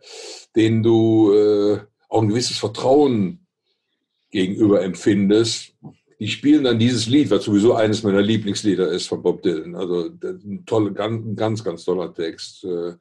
[0.54, 3.46] denen du äh, auch ein gewisses Vertrauen
[4.30, 5.74] gegenüber empfindest.
[6.20, 9.74] Die spielen dann dieses Lied, was sowieso eines meiner Lieblingslieder ist von Bob Dylan.
[9.74, 12.64] Also ein, tolle, ganz, ganz, ganz toller Text.
[12.64, 12.94] Äh.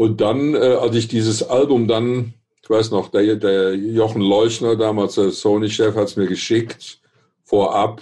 [0.00, 2.32] Und dann, äh, als ich dieses Album dann,
[2.62, 7.02] ich weiß noch, der, der Jochen Leuchner, damals der Sony-Chef, hat es mir geschickt,
[7.44, 8.00] vorab,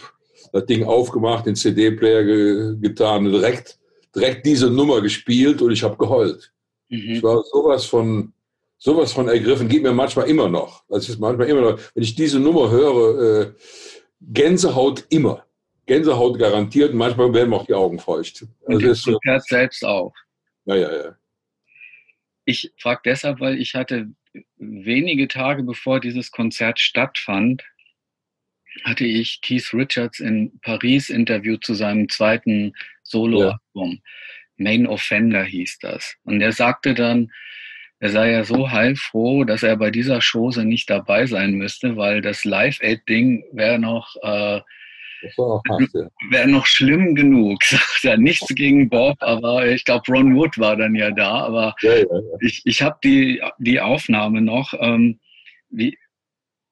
[0.52, 3.80] das Ding aufgemacht, den CD-Player ge getan, direkt
[4.14, 6.52] direkt diese Nummer gespielt und ich habe geheult.
[6.88, 7.14] Mhm.
[7.14, 8.32] Ich war sowas von,
[8.76, 10.84] sowas von ergriffen, geht mir manchmal immer noch.
[10.88, 13.52] Das ist manchmal immer noch, wenn ich diese Nummer höre, äh,
[14.20, 15.44] Gänsehaut immer.
[15.84, 18.46] Gänsehaut garantiert manchmal werden mir auch die Augen feucht.
[18.66, 20.12] Also und du so, selbst auch.
[20.64, 21.16] Ja, ja, ja.
[22.48, 24.06] Ich frage deshalb, weil ich hatte
[24.56, 27.62] wenige Tage bevor dieses Konzert stattfand,
[28.84, 33.58] hatte ich Keith Richards in Paris interviewt zu seinem zweiten Soloalbum.
[33.74, 33.98] Ja.
[34.56, 36.16] Main Offender hieß das.
[36.24, 37.30] Und er sagte dann,
[37.98, 42.22] er sei ja so heilfroh, dass er bei dieser Chose nicht dabei sein müsste, weil
[42.22, 44.62] das Live-Aid-Ding wäre noch, äh,
[46.30, 47.62] wäre noch schlimm genug.
[47.64, 48.18] Sagt er.
[48.18, 51.44] Nichts gegen Bob, aber ich glaube, Ron Wood war dann ja da.
[51.44, 52.20] Aber ja, ja, ja.
[52.40, 54.74] ich, ich habe die, die Aufnahme noch.
[54.78, 55.18] Ähm,
[55.70, 55.96] wie,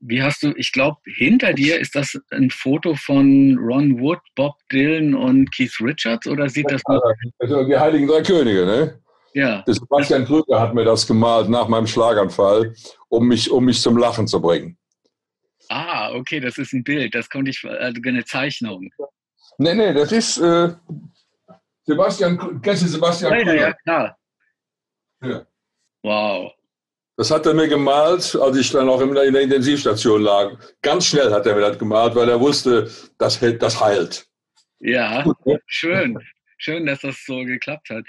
[0.00, 4.54] wie hast du, ich glaube, hinter dir ist das ein Foto von Ron Wood, Bob
[4.70, 7.02] Dylan und Keith Richards oder sieht das noch?
[7.38, 9.00] Also die Heiligen Drei Könige, ne?
[9.32, 9.62] Ja.
[9.66, 12.74] Sebastian Krüger hat mir das gemalt nach meinem Schlaganfall,
[13.08, 14.78] um mich, um mich zum Lachen zu bringen.
[15.68, 17.14] Ah, okay, das ist ein Bild.
[17.14, 18.90] Das konnte ich, also eine Zeichnung.
[19.58, 20.74] Nee, nee, das ist äh,
[21.84, 23.54] Sebastian, kennst du Sebastian ja, Krüger?
[23.54, 24.18] Ja, ja, klar.
[25.22, 25.46] Ja.
[26.02, 26.52] Wow.
[27.16, 30.58] Das hat er mir gemalt, als ich dann auch in der Intensivstation lag.
[30.82, 34.26] Ganz schnell hat er mir das gemalt, weil er wusste, das, das heilt.
[34.80, 35.24] Ja,
[35.66, 36.18] schön.
[36.58, 38.04] Schön, dass das so geklappt hat.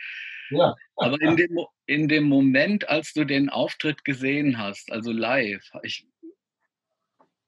[0.50, 0.76] Ja.
[0.98, 6.06] Aber in dem, in dem Moment, als du den Auftritt gesehen hast, also live, ich,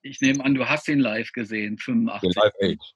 [0.09, 2.35] ich nehme an, du hast ihn live gesehen, 85.
[2.35, 2.93] Live Age.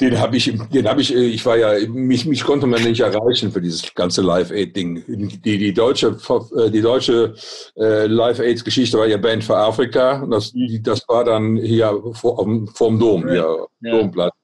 [0.00, 3.00] Den habe ich, den habe ich, äh, ich war ja, mich, mich konnte man nicht
[3.00, 5.02] erreichen für dieses ganze Live-Aid-Ding.
[5.08, 6.16] Die, die deutsche,
[6.56, 7.34] äh, die deutsche
[7.76, 10.24] äh, Live-Aids-Geschichte war ja Band for Africa.
[10.30, 10.84] Das, mhm.
[10.84, 12.36] das war dann hier vor,
[12.74, 13.90] vorm Dom, hier, ja.
[13.90, 14.34] Domplatz.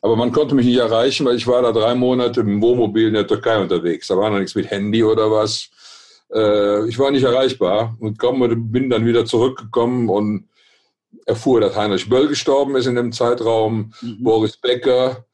[0.00, 3.14] Aber man konnte mich nicht erreichen, weil ich war da drei Monate im Wohnmobil in
[3.14, 4.06] der Türkei unterwegs.
[4.06, 5.70] Da war noch nichts mit Handy oder was.
[6.32, 10.49] Äh, ich war nicht erreichbar und komm, bin dann wieder zurückgekommen und
[11.30, 13.92] erfuhr, dass Heinrich Böll gestorben ist in dem Zeitraum.
[14.02, 14.22] Mhm.
[14.22, 15.24] Boris Becker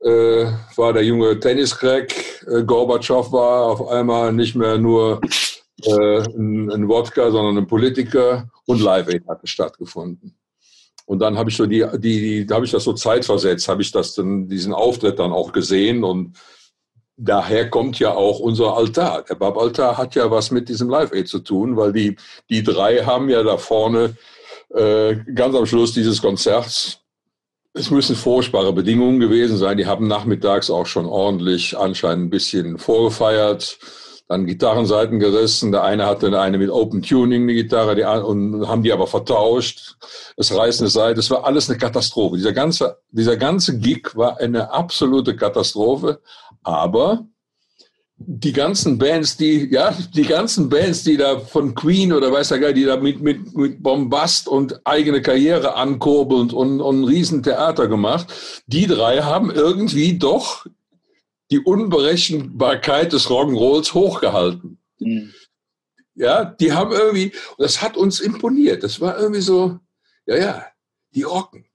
[0.00, 2.12] äh, war der junge Tenniscrack.
[2.46, 5.20] Äh, Gorbatschow war auf einmal nicht mehr nur
[5.82, 8.48] äh, ein, ein Wodka, sondern ein Politiker.
[8.66, 10.36] Und Live Aid hatte stattgefunden.
[11.06, 13.92] Und dann habe ich so die, die, da habe ich das so zeitversetzt, habe ich
[13.92, 16.36] das dann, diesen Auftritt dann auch gesehen und
[17.16, 19.22] daher kommt ja auch unser Altar.
[19.22, 22.16] Der Bab-Altar hat ja was mit diesem Live Aid zu tun, weil die,
[22.48, 24.16] die drei haben ja da vorne
[24.70, 27.00] äh, ganz am Schluss dieses Konzerts
[27.72, 29.76] Es müssen furchtbare Bedingungen gewesen sein.
[29.76, 33.78] Die haben nachmittags auch schon ordentlich anscheinend ein bisschen vorgefeiert.
[34.28, 35.72] Dann Gitarrenseiten gerissen.
[35.72, 39.96] Der eine hatte eine mit Open Tuning, eine Gitarre, die, und haben die aber vertauscht.
[40.36, 41.16] Das reißende Seite.
[41.16, 42.36] Das war alles eine Katastrophe.
[42.36, 46.20] Dieser ganze, dieser ganze Gig war eine absolute Katastrophe.
[46.62, 47.26] Aber
[48.26, 52.58] die ganzen Bands, die, ja, die ganzen Bands, die da von Queen oder weiß der
[52.58, 57.88] Geil, die da mit, mit, mit Bombast und eigene Karriere ankurbelnd und, und ein Riesentheater
[57.88, 58.32] gemacht,
[58.66, 60.66] die drei haben irgendwie doch
[61.50, 64.78] die Unberechenbarkeit des Rock'n'Rolls hochgehalten.
[64.98, 65.32] Mhm.
[66.14, 68.82] Ja, die haben irgendwie, das hat uns imponiert.
[68.82, 69.78] Das war irgendwie so,
[70.26, 70.66] ja, ja,
[71.14, 71.66] die rocken.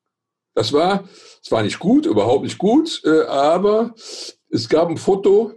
[0.56, 1.08] Das war,
[1.44, 3.94] es war nicht gut, überhaupt nicht gut, äh, aber
[4.50, 5.54] es gab ein Foto,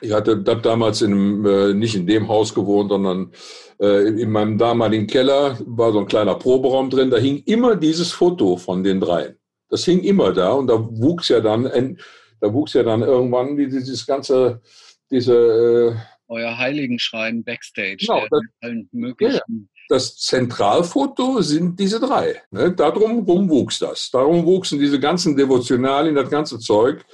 [0.00, 3.32] ich hatte hab damals in einem, äh, nicht in dem Haus gewohnt, sondern
[3.80, 7.10] äh, in meinem damaligen Keller war so ein kleiner Proberaum drin.
[7.10, 9.36] Da hing immer dieses Foto von den dreien.
[9.68, 11.98] Das hing immer da und da wuchs ja dann,
[12.40, 14.62] da wuchs ja dann irgendwann dieses ganze,
[15.10, 15.94] diese äh,
[16.28, 18.04] euer Heiligenschrein Backstage.
[18.06, 19.40] Genau, das, allen möglichen.
[19.48, 22.42] Ja, das Zentralfoto sind diese drei.
[22.50, 22.72] Ne?
[22.72, 24.10] Darum wuchs das.
[24.10, 27.04] Darum wuchsen diese ganzen Devotionalien, das ganze Zeug.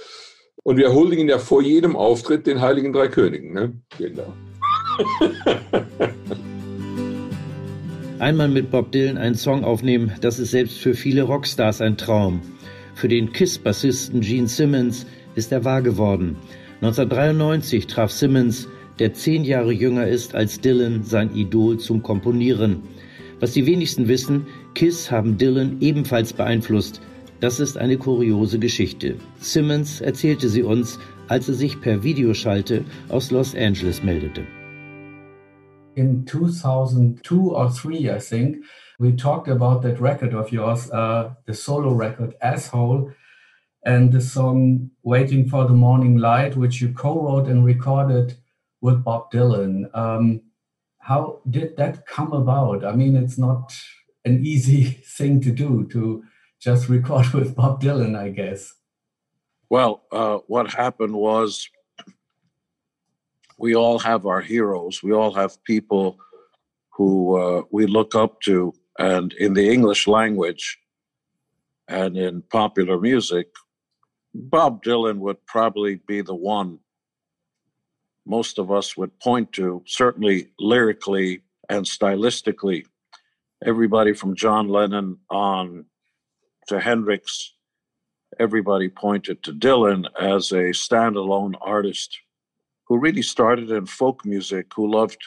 [0.64, 3.52] Und wir huldigen ja vor jedem Auftritt den Heiligen Drei Königen.
[3.52, 3.74] Ne?
[3.98, 4.32] Genau.
[8.18, 12.40] Einmal mit Bob Dylan einen Song aufnehmen, das ist selbst für viele Rockstars ein Traum.
[12.94, 16.38] Für den KISS-Bassisten Gene Simmons ist er wahr geworden.
[16.76, 18.66] 1993 traf Simmons,
[18.98, 22.80] der zehn Jahre jünger ist als Dylan, sein Idol zum Komponieren.
[23.38, 27.02] Was die wenigsten wissen, KISS haben Dylan ebenfalls beeinflusst–
[27.44, 29.16] Das ist eine kuriose Geschichte.
[29.38, 34.46] Simmons erzählte sie uns, als er sich per Videoschalte aus Los Angeles meldete.
[35.94, 38.64] In 2002 or 3, I think,
[38.98, 43.12] we talked about that record of yours, uh, the solo record Asshole,
[43.84, 48.38] and the song Waiting for the Morning Light, which you co-wrote and recorded
[48.80, 49.94] with Bob Dylan.
[49.94, 50.40] Um,
[50.98, 52.86] how did that come about?
[52.86, 53.74] I mean, it's not
[54.24, 54.84] an easy
[55.18, 56.24] thing to do to
[56.64, 58.74] just record with Bob Dylan, I guess.
[59.68, 61.68] Well, uh, what happened was
[63.58, 65.02] we all have our heroes.
[65.02, 66.18] We all have people
[66.90, 68.72] who uh, we look up to.
[68.98, 70.78] And in the English language
[71.88, 73.48] and in popular music,
[74.34, 76.78] Bob Dylan would probably be the one
[78.26, 82.86] most of us would point to, certainly lyrically and stylistically.
[83.64, 85.84] Everybody from John Lennon on
[86.68, 87.54] to Hendrix,
[88.38, 92.18] everybody pointed to Dylan as a standalone artist
[92.86, 95.22] who really started in folk music, who loved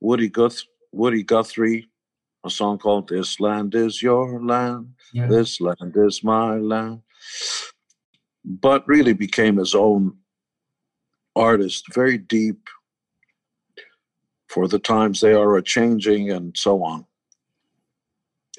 [0.00, 1.88] Woody, Guth- Woody Guthrie,
[2.44, 5.26] a song called This Land Is Your Land, yeah.
[5.26, 7.02] This Land Is My Land,
[8.44, 10.16] but really became his own
[11.36, 12.68] artist, very deep
[14.48, 17.04] for the times they are a changing and so on.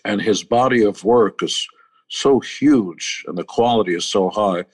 [0.06, 1.68] And his body of work is
[2.10, 4.66] so huge and the quality is so high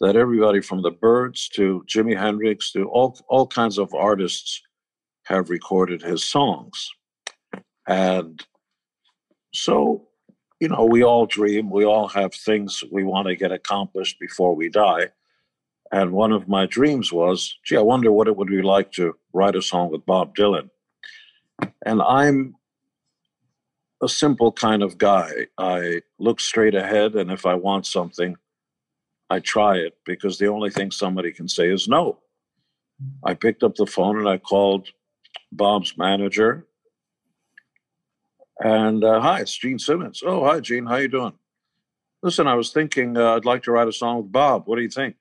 [0.00, 4.60] that everybody from the Byrds to Jimi Hendrix to all, all kinds of artists
[5.24, 6.90] have recorded his songs.
[7.86, 8.44] And
[9.54, 10.08] so,
[10.60, 14.56] you know, we all dream, we all have things we want to get accomplished before
[14.56, 15.08] we die.
[15.92, 19.14] And one of my dreams was, gee, I wonder what it would be like to
[19.32, 20.70] write a song with Bob Dylan.
[21.86, 22.56] And I'm
[24.02, 25.46] a simple kind of guy.
[25.56, 28.36] I look straight ahead, and if I want something,
[29.30, 32.18] I try it because the only thing somebody can say is no.
[33.24, 34.88] I picked up the phone and I called
[35.50, 36.66] Bob's manager.
[38.60, 40.22] And uh, hi, it's Gene Simmons.
[40.24, 40.86] Oh, hi, Gene.
[40.86, 41.32] How you doing?
[42.22, 44.64] Listen, I was thinking uh, I'd like to write a song with Bob.
[44.66, 45.16] What do you think?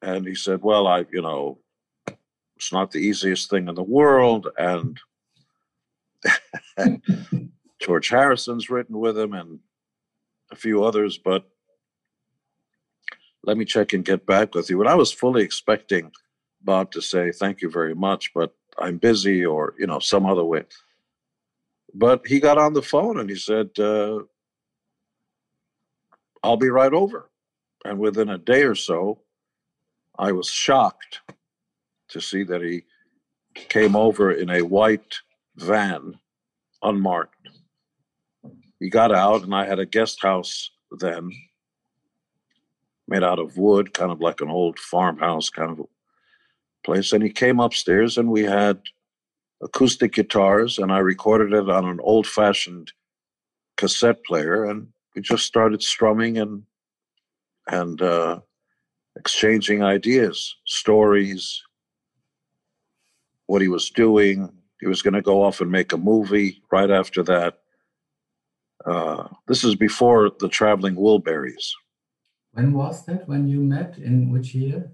[0.00, 1.58] And he said, Well, I, you know,
[2.56, 4.98] it's not the easiest thing in the world, and
[7.80, 9.60] George Harrison's written with him and
[10.50, 11.48] a few others, but
[13.44, 14.80] let me check and get back with you.
[14.80, 16.10] And I was fully expecting
[16.62, 20.44] Bob to say, thank you very much, but I'm busy or, you know, some other
[20.44, 20.64] way.
[21.94, 24.20] But he got on the phone and he said, uh,
[26.42, 27.30] I'll be right over.
[27.84, 29.20] And within a day or so,
[30.18, 31.20] I was shocked
[32.08, 32.84] to see that he
[33.54, 35.20] came over in a white
[35.56, 36.18] van,
[36.82, 37.48] unmarked.
[38.78, 41.30] He got out, and I had a guest house then,
[43.08, 45.86] made out of wood, kind of like an old farmhouse kind of
[46.84, 47.12] place.
[47.12, 48.80] And he came upstairs, and we had
[49.62, 52.92] acoustic guitars, and I recorded it on an old fashioned
[53.76, 54.64] cassette player.
[54.64, 56.64] And we just started strumming and
[57.68, 58.40] and uh,
[59.16, 61.62] exchanging ideas, stories,
[63.46, 64.52] what he was doing.
[64.80, 67.58] He was going to go off and make a movie right after that.
[68.84, 71.72] Uh, this is before the Traveling Wilburys.
[72.52, 73.28] When was that?
[73.28, 73.98] When you met?
[73.98, 74.92] In which year?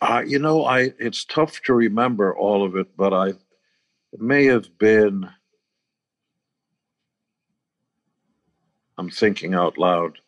[0.00, 3.28] Uh, you know, I it's tough to remember all of it, but I
[4.12, 5.28] it may have been.
[8.96, 10.18] I'm thinking out loud.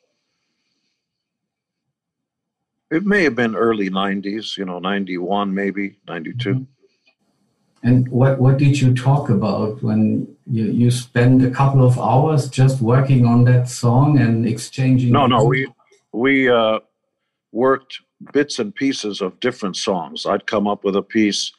[2.91, 6.51] It may have been early 90s, you know, 91, maybe 92.
[6.51, 6.62] Mm-hmm.
[7.83, 12.49] And what, what did you talk about when you, you spent a couple of hours
[12.49, 15.11] just working on that song and exchanging?
[15.11, 15.66] No, no, we,
[16.12, 16.78] we uh,
[17.51, 18.01] worked
[18.33, 20.26] bits and pieces of different songs.
[20.26, 21.53] I'd come up with a piece,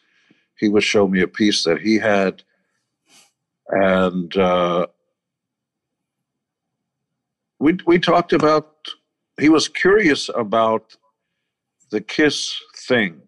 [0.58, 2.44] he would show me a piece that he had,
[3.70, 4.88] and uh,
[7.60, 8.70] we we talked about.
[9.40, 10.96] He was curious about
[11.90, 12.56] the Kiss
[12.88, 13.22] thing,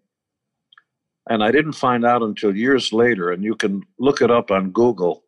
[1.28, 3.32] and I didn't find out until years later.
[3.32, 5.24] And you can look it up on Google.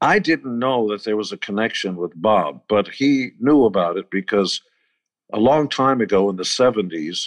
[0.00, 4.10] I didn't know that there was a connection with Bob, but he knew about it
[4.10, 4.60] because
[5.32, 7.24] a long time ago in the 70s,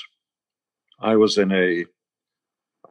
[1.00, 1.86] I was in a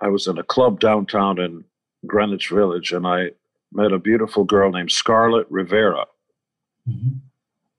[0.00, 1.64] I was in a club downtown in
[2.06, 3.30] Greenwich Village and I
[3.72, 6.04] met a beautiful girl named Scarlett Rivera.
[6.88, 7.18] Mm-hmm.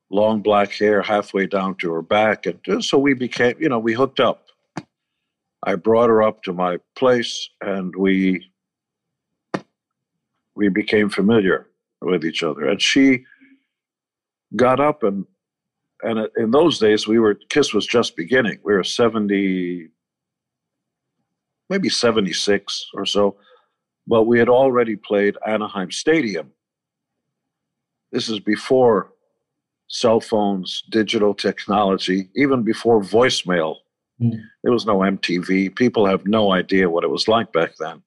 [0.09, 2.45] Long black hair halfway down to her back.
[2.45, 4.46] And so we became, you know, we hooked up.
[5.67, 8.49] I brought her up to my place and we
[10.55, 11.67] we became familiar
[12.01, 12.69] with each other.
[12.69, 13.25] And she
[14.55, 15.25] got up and
[16.03, 18.59] and in those days we were Kiss was just beginning.
[18.63, 19.89] We were 70
[21.69, 23.35] maybe 76 or so,
[24.07, 26.49] but we had already played Anaheim Stadium.
[28.13, 29.11] This is before
[29.89, 33.79] cell phones, digital technology, even before voicemail.
[34.21, 34.39] Mm.
[34.63, 35.75] There was no MTV.
[35.75, 38.01] People have no idea what it was like back then.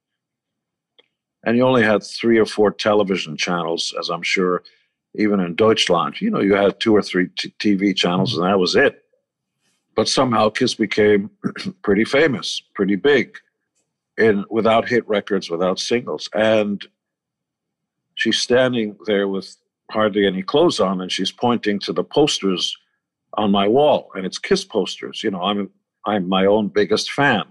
[1.45, 4.63] And you only had three or four television channels, as I'm sure,
[5.15, 6.21] even in Deutschland.
[6.21, 9.05] You know, you had two or three t- TV channels, and that was it.
[9.97, 11.31] But somehow Kiss became
[11.83, 13.39] pretty famous, pretty big,
[14.19, 16.29] in without hit records, without singles.
[16.35, 16.85] And
[18.17, 19.57] she's standing there with
[19.91, 22.77] hardly any clothes on, and she's pointing to the posters
[23.35, 25.23] on my wall, and it's Kiss posters.
[25.23, 25.71] You know, I'm
[26.07, 27.45] I'm my own biggest fan.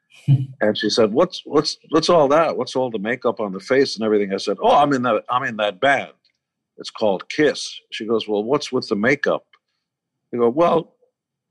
[0.60, 2.56] and she said, "What's what's what's all that?
[2.56, 5.24] What's all the makeup on the face and everything?" I said, "Oh, I'm in that
[5.30, 6.12] I'm in that band.
[6.76, 9.44] It's called Kiss." She goes, "Well, what's with the makeup?"
[10.32, 10.94] I go, "Well,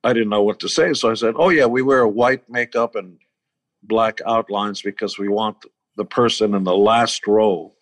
[0.04, 2.95] I didn't know what to say, so I said, "Oh yeah, we wear white makeup
[2.95, 3.18] and
[3.84, 5.66] black outlines because we want
[5.97, 7.74] the person in the last row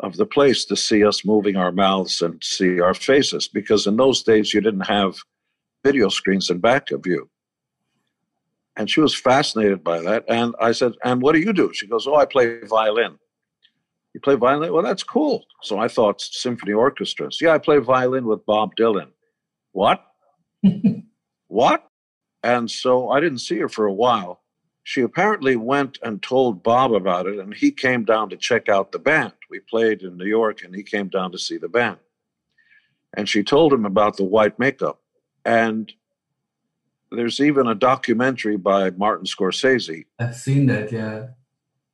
[0.00, 3.96] of the place to see us moving our mouths and see our faces because in
[3.96, 5.16] those days you didn't have
[5.84, 7.28] video screens in back of you
[8.76, 10.24] and she was fascinated by that.
[10.28, 11.72] And I said, And what do you do?
[11.74, 13.18] She goes, Oh, I play violin.
[14.14, 14.72] You play violin?
[14.72, 15.44] Well, that's cool.
[15.62, 17.38] So I thought symphony orchestras.
[17.40, 19.10] Yeah, I play violin with Bob Dylan.
[19.72, 20.04] What?
[21.48, 21.86] what?
[22.42, 24.40] And so I didn't see her for a while.
[24.82, 28.92] She apparently went and told Bob about it, and he came down to check out
[28.92, 29.34] the band.
[29.48, 31.98] We played in New York, and he came down to see the band.
[33.14, 35.00] And she told him about the white makeup.
[35.44, 35.92] And
[37.10, 40.06] there's even a documentary by Martin Scorsese.
[40.18, 41.28] I've seen that, yeah.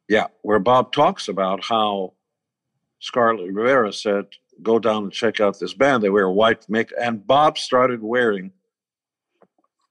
[0.09, 2.13] Yeah, where Bob talks about how
[3.01, 4.27] Scarlett Rivera said,
[4.63, 6.03] "Go down and check out this band.
[6.03, 8.53] They wear white makeup," and Bob started wearing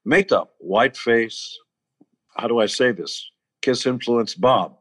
[0.06, 1.58] makeup, white face.
[2.38, 3.30] How do I say this?
[3.62, 4.78] Kiss influenced Bob.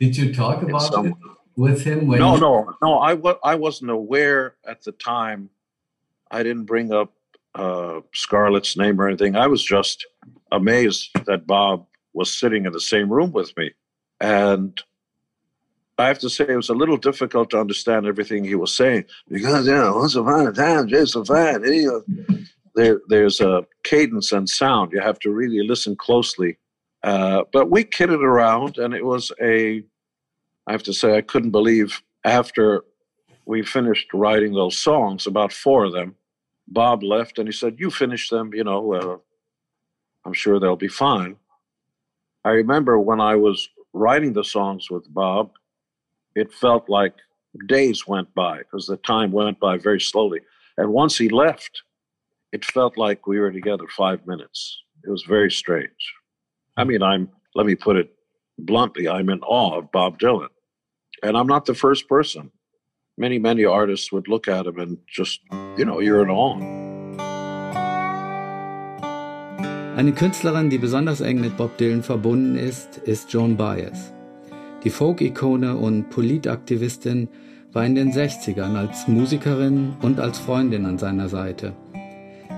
[0.00, 1.14] Did you talk about some, it
[1.56, 2.06] with him?
[2.06, 2.40] When no, you...
[2.40, 2.98] no, no.
[2.98, 5.50] I w- I wasn't aware at the time.
[6.30, 7.12] I didn't bring up
[7.54, 9.36] uh, Scarlett's name or anything.
[9.36, 10.06] I was just
[10.50, 13.72] amazed that Bob was sitting in the same room with me.
[14.20, 14.80] And
[15.98, 19.04] I have to say, it was a little difficult to understand everything he was saying
[19.28, 21.62] because, you know, once upon a time, Jason Fine,
[22.74, 24.92] there, there's a cadence and sound.
[24.92, 26.58] You have to really listen closely.
[27.02, 29.84] Uh, but we kidded around, and it was a,
[30.66, 32.82] I have to say, I couldn't believe after
[33.46, 36.16] we finished writing those songs, about four of them,
[36.68, 39.16] Bob left and he said, You finish them, you know, uh,
[40.24, 41.36] I'm sure they'll be fine.
[42.44, 45.52] I remember when I was writing the songs with Bob,
[46.34, 47.14] it felt like
[47.66, 50.40] days went by because the time went by very slowly.
[50.76, 51.82] And once he left,
[52.52, 54.82] it felt like we were together five minutes.
[55.04, 56.14] It was very strange.
[56.76, 58.12] I mean, I'm, let me put it
[58.58, 60.48] bluntly, I'm in awe of Bob Dylan.
[61.22, 62.50] And I'm not the first person
[63.16, 65.40] many, many artists would look at him and just,
[65.76, 66.58] you know, you're in awe.
[69.96, 74.12] Eine Künstlerin, die besonders eng mit Bob Dylan verbunden ist, ist Joan Baez.
[74.82, 77.28] Die Folk-Ikone und Politaktivistin
[77.72, 81.74] war in den 60ern als Musikerin und als Freundin an seiner Seite.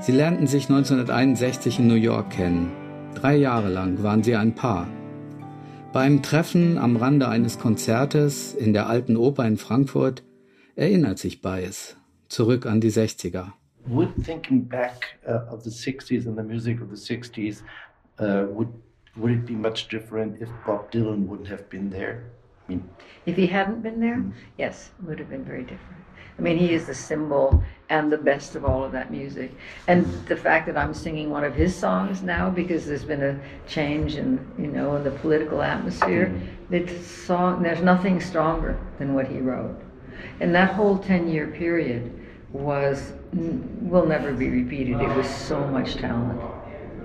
[0.00, 2.72] Sie lernten sich 1961 in New York kennen.
[3.14, 4.88] Drei Jahre lang waren sie ein Paar.
[5.92, 10.22] Beim Treffen am Rande eines Konzertes in der Alten Oper in Frankfurt
[10.76, 11.96] erinnert sich Baez
[12.28, 13.52] zurück an die 60er.
[13.86, 17.62] Would thinking back uh, of the 60s and the music of the 60s,
[18.18, 18.68] uh, would,
[19.16, 22.24] would it be much different if Bob Dylan wouldn't have been there?
[22.66, 22.88] I mean,
[23.26, 24.22] If he hadn't been there,
[24.58, 26.02] yes, it would have been very different.
[26.38, 29.52] I mean, he is the symbol and the best of all of that music.
[29.86, 33.40] And the fact that I'm singing one of his songs now because there's been a
[33.66, 36.30] change in, you know, in the political atmosphere,
[36.70, 39.80] it's song, there's nothing stronger than what he wrote.
[40.40, 42.12] And that whole 10 year period
[42.52, 45.00] was, will never be repeated.
[45.00, 46.40] It was so much talent.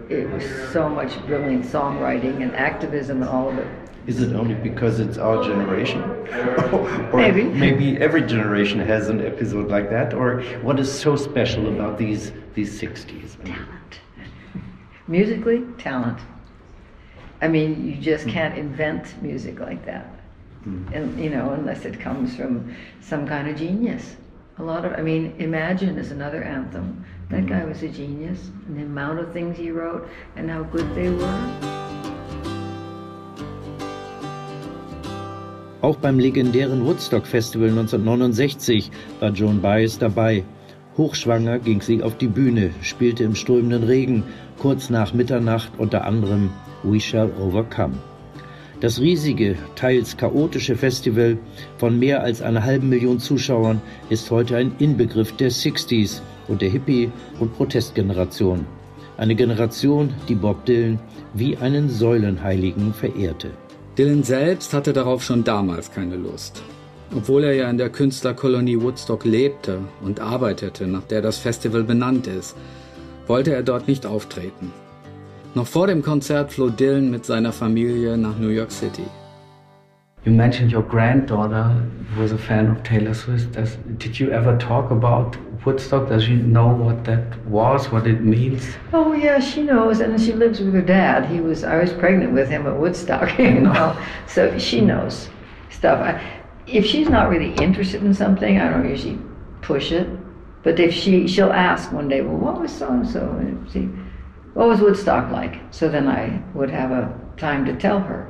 [0.10, 3.68] It was so much brilliant songwriting and activism and all of it.
[4.08, 6.02] is it only because it's our generation?
[7.14, 7.44] or Maybe.
[7.44, 10.14] Maybe every generation has an episode like that.
[10.14, 13.42] Or what is so special about these these 60s?
[13.46, 14.00] Talent.
[15.08, 16.20] Musically, talent.
[17.42, 20.06] I mean, you just can't invent music like that.
[20.66, 24.16] And, you know, unless it comes from some kind of genius.
[24.60, 27.04] A lot of, I mean, Imagine is another anthem.
[27.30, 28.52] That guy was a genius.
[28.68, 31.72] And the amount of things he wrote and how good they were.
[35.82, 40.44] Auch beim legendären Woodstock Festival 1969 war Joan Baez dabei.
[40.96, 44.24] Hochschwanger ging sie auf die Bühne, spielte im strömenden Regen,
[44.60, 46.52] kurz nach Mitternacht unter anderem
[46.84, 48.11] We Shall Overcome.
[48.82, 51.38] Das riesige, teils chaotische Festival
[51.78, 53.80] von mehr als einer halben Million Zuschauern
[54.10, 58.66] ist heute ein Inbegriff der 60s und der Hippie- und Protestgeneration.
[59.18, 61.00] Eine Generation, die Bob Dylan
[61.36, 63.52] wie einen Säulenheiligen verehrte.
[64.00, 66.64] Dylan selbst hatte darauf schon damals keine Lust.
[67.16, 72.26] Obwohl er ja in der Künstlerkolonie Woodstock lebte und arbeitete, nach der das Festival benannt
[72.26, 72.56] ist,
[73.28, 74.74] wollte er dort nicht auftreten.
[75.54, 79.04] Noch vor dem Konzert floh Dylan mit seiner Familie nach New York City.
[80.24, 81.76] You mentioned your granddaughter
[82.18, 83.54] was a fan of Taylor Swift.
[83.54, 85.36] Does, did you ever talk about
[85.66, 86.08] Woodstock?
[86.08, 88.78] Does she know what that was, what it means?
[88.94, 91.26] Oh yeah, she knows, and she lives with her dad.
[91.26, 93.94] He was I was pregnant with him at Woodstock, you know,
[94.28, 95.28] so she knows
[95.70, 96.00] stuff.
[96.00, 96.22] I,
[96.66, 99.20] if she's not really interested in something, I don't usually
[99.62, 100.08] push it.
[100.64, 103.90] But if she she'll ask one day, well, what was so and so, and see,
[104.54, 105.62] what was Woodstock like?
[105.72, 108.28] So then I would have a time to tell her.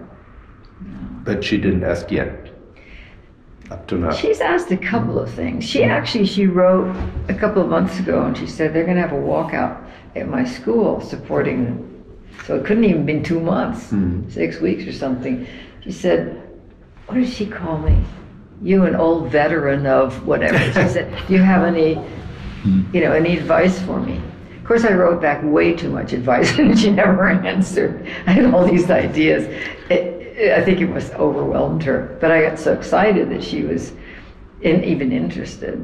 [1.23, 2.49] But she didn't ask yet.
[3.69, 4.11] Up to now.
[4.11, 5.63] She's asked a couple of things.
[5.63, 6.93] She actually she wrote
[7.29, 9.81] a couple of months ago, and she said they're going to have a walkout
[10.15, 11.87] at my school supporting.
[12.45, 14.29] So it couldn't even been two months, hmm.
[14.29, 15.47] six weeks or something.
[15.81, 16.41] She said,
[17.05, 18.03] "What did she call me?
[18.61, 22.83] You, an old veteran of whatever." She said, "Do you have any, hmm.
[22.93, 24.19] you know, any advice for me?"
[24.61, 28.07] Of course, I wrote back way too much advice, and she never answered.
[28.27, 29.43] I had all these ideas.
[29.89, 33.93] It, I think it was overwhelmed her, but I got so excited that she was
[34.61, 35.75] in, even interested.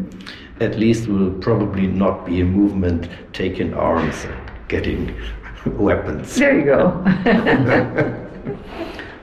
[0.59, 5.15] At least will probably not be a movement taking arms and getting
[5.65, 6.36] weapons.
[6.36, 8.23] There you go.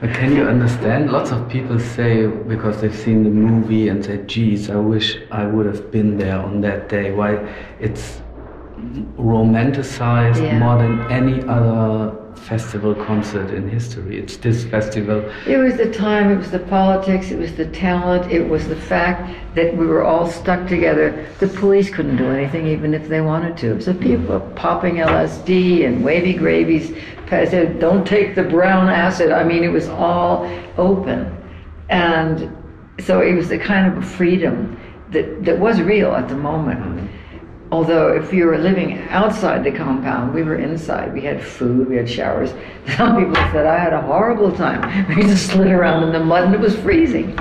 [0.01, 1.09] But can you understand?
[1.09, 5.45] Lots of people say because they've seen the movie and say, "Geez, I wish I
[5.45, 7.39] would have been there on that day." Why
[7.79, 8.21] it's
[9.17, 10.59] romanticized Yeah.
[10.59, 14.17] more than any other festival concert in history.
[14.17, 15.23] It's this festival.
[15.47, 18.75] It was the time, it was the politics, it was the talent, it was the
[18.75, 21.25] fact that we were all stuck together.
[21.39, 23.81] The police couldn't do anything even if they wanted to.
[23.81, 26.93] So people were popping LSD and Wavy Gravy's,
[27.29, 29.31] said, don't take the brown acid.
[29.31, 31.35] I mean, it was all open.
[31.89, 32.55] And
[32.99, 34.79] so it was the kind of freedom
[35.11, 37.04] that, that was real at the moment.
[37.75, 41.13] Although if you were living outside the compound, we were inside.
[41.13, 42.53] We had food, we had showers.
[42.95, 44.81] Some people said I had a horrible time.
[45.17, 47.37] We just slid around in the mud and it was freezing.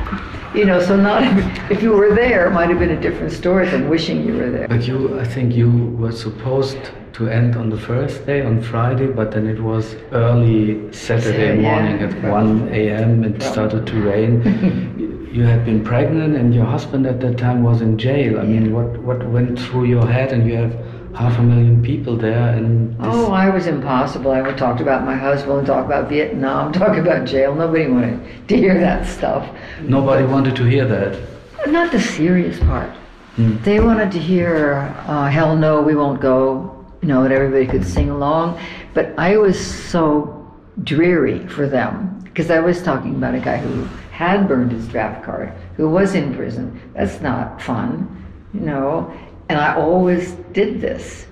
[0.53, 1.23] You know, so not
[1.71, 4.51] if you were there, it might have been a different story than wishing you were
[4.51, 4.67] there.
[4.67, 5.71] But you, I think you
[6.01, 10.93] were supposed to end on the first day, on Friday, but then it was early
[10.93, 13.25] Saturday morning at 1 a.m.
[13.25, 14.43] It started to rain.
[15.35, 18.39] You- had been pregnant and your husband at that time was in jail.
[18.39, 20.31] I mean, what, what went through your head?
[20.31, 20.73] And you have
[21.17, 24.31] half a million people there and Oh, I was impossible.
[24.31, 27.53] I would talk about my husband, talk about Vietnam, talk about jail.
[27.53, 29.49] Nobody wanted to hear that stuff.
[29.83, 31.19] nobody wanted to hear that.
[31.67, 32.91] Not the serious part.
[33.37, 33.61] Mm.
[33.65, 36.74] They wanted to hear uh, "Hell No, We Won't Go,"
[37.05, 38.59] you know, and everybody could sing along.
[38.95, 40.51] But I was so
[40.85, 45.23] dreary for them because I was talking about a guy who had burned his draft
[45.23, 46.81] card, who was in prison.
[46.95, 48.25] That's not fun,
[48.55, 49.13] you know.
[49.51, 51.27] And I always did this.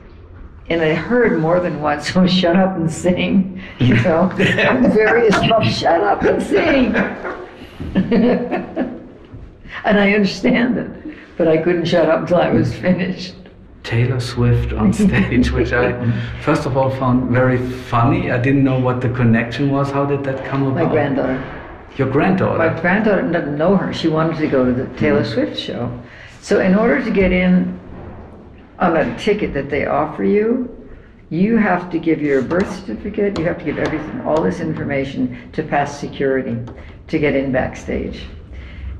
[0.68, 3.62] And I heard more than once, oh, shut up and sing.
[3.78, 6.94] You know, very tough, shut up and sing.
[7.94, 9.08] and
[9.86, 13.36] I understand it, but I couldn't shut up until I was finished.
[13.84, 16.10] Taylor Swift on stage, which I
[16.40, 18.30] first of all found very funny.
[18.30, 19.90] I didn't know what the connection was.
[19.90, 20.84] How did that come about?
[20.84, 21.60] My granddaughter.
[21.96, 22.58] Your granddaughter?
[22.58, 23.92] My granddaughter didn't know her.
[23.92, 25.32] She wanted to go to the Taylor mm.
[25.32, 26.00] Swift show.
[26.40, 27.78] So, in order to get in
[28.78, 30.68] on a ticket that they offer you,
[31.30, 35.50] you have to give your birth certificate, you have to give everything, all this information
[35.52, 36.58] to pass security
[37.08, 38.24] to get in backstage.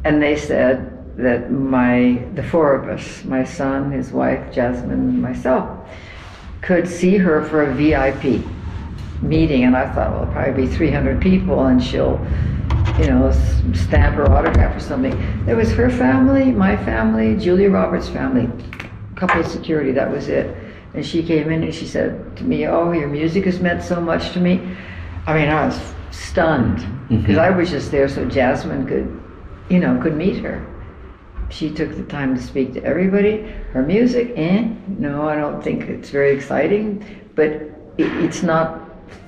[0.05, 5.23] And they said that my, the four of us, my son, his wife, Jasmine, and
[5.23, 5.89] myself,
[6.63, 8.45] could see her for a VIP
[9.21, 9.65] meeting.
[9.65, 12.25] And I thought, well, it'll probably be 300 people and she'll,
[12.99, 13.31] you know,
[13.75, 15.45] stamp her autograph or something.
[15.45, 20.29] There was her family, my family, Julia Roberts' family, a couple of security, that was
[20.29, 20.57] it.
[20.95, 24.01] And she came in and she said to me, Oh, your music has meant so
[24.01, 24.77] much to me.
[25.27, 27.21] I mean, I was stunned mm-hmm.
[27.21, 29.23] because I was just there so Jasmine could,
[29.71, 30.67] you know, could meet her.
[31.53, 33.43] She took the time to speak to everybody.
[33.73, 34.69] Her music, eh?
[34.89, 38.81] No, I don't think it's very exciting, but it, it's not,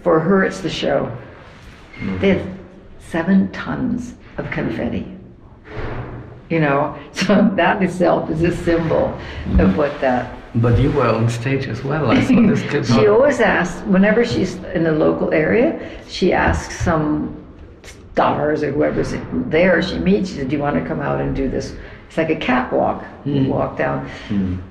[0.02, 1.14] for her, it's the show.
[2.20, 2.58] They had
[2.98, 5.06] seven tons of confetti.
[6.48, 9.18] You know, so that itself is a symbol
[9.58, 12.10] of what that But you were on stage as well.
[12.10, 12.86] I saw this clip.
[12.86, 17.44] she always asks, whenever she's in the local area, she asks some
[17.82, 19.12] stars or whoever's
[19.50, 21.74] there she meets, she said, Do you want to come out and do this?
[22.14, 23.02] It's like a catwalk.
[23.24, 23.48] You Mm.
[23.48, 24.08] walk down.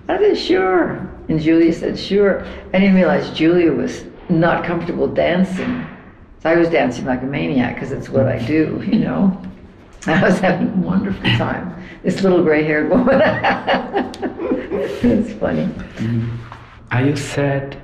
[0.08, 0.98] I said, Sure.
[1.28, 2.46] And Julia said, Sure.
[2.74, 5.86] I didn't realize Julia was not comfortable dancing.
[6.42, 9.38] So I was dancing like a maniac because it's what I do, you know.
[10.08, 11.76] I was having a wonderful time.
[12.02, 13.20] This little gray haired woman.
[15.04, 15.68] it's funny.
[16.92, 17.76] Are you sad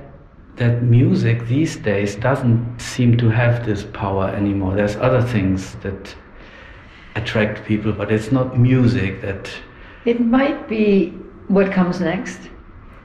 [0.56, 4.74] that music these days doesn't seem to have this power anymore?
[4.74, 6.14] There's other things that
[7.16, 9.50] attract people, but it's not music that.
[10.04, 11.10] It might be
[11.48, 12.48] what comes next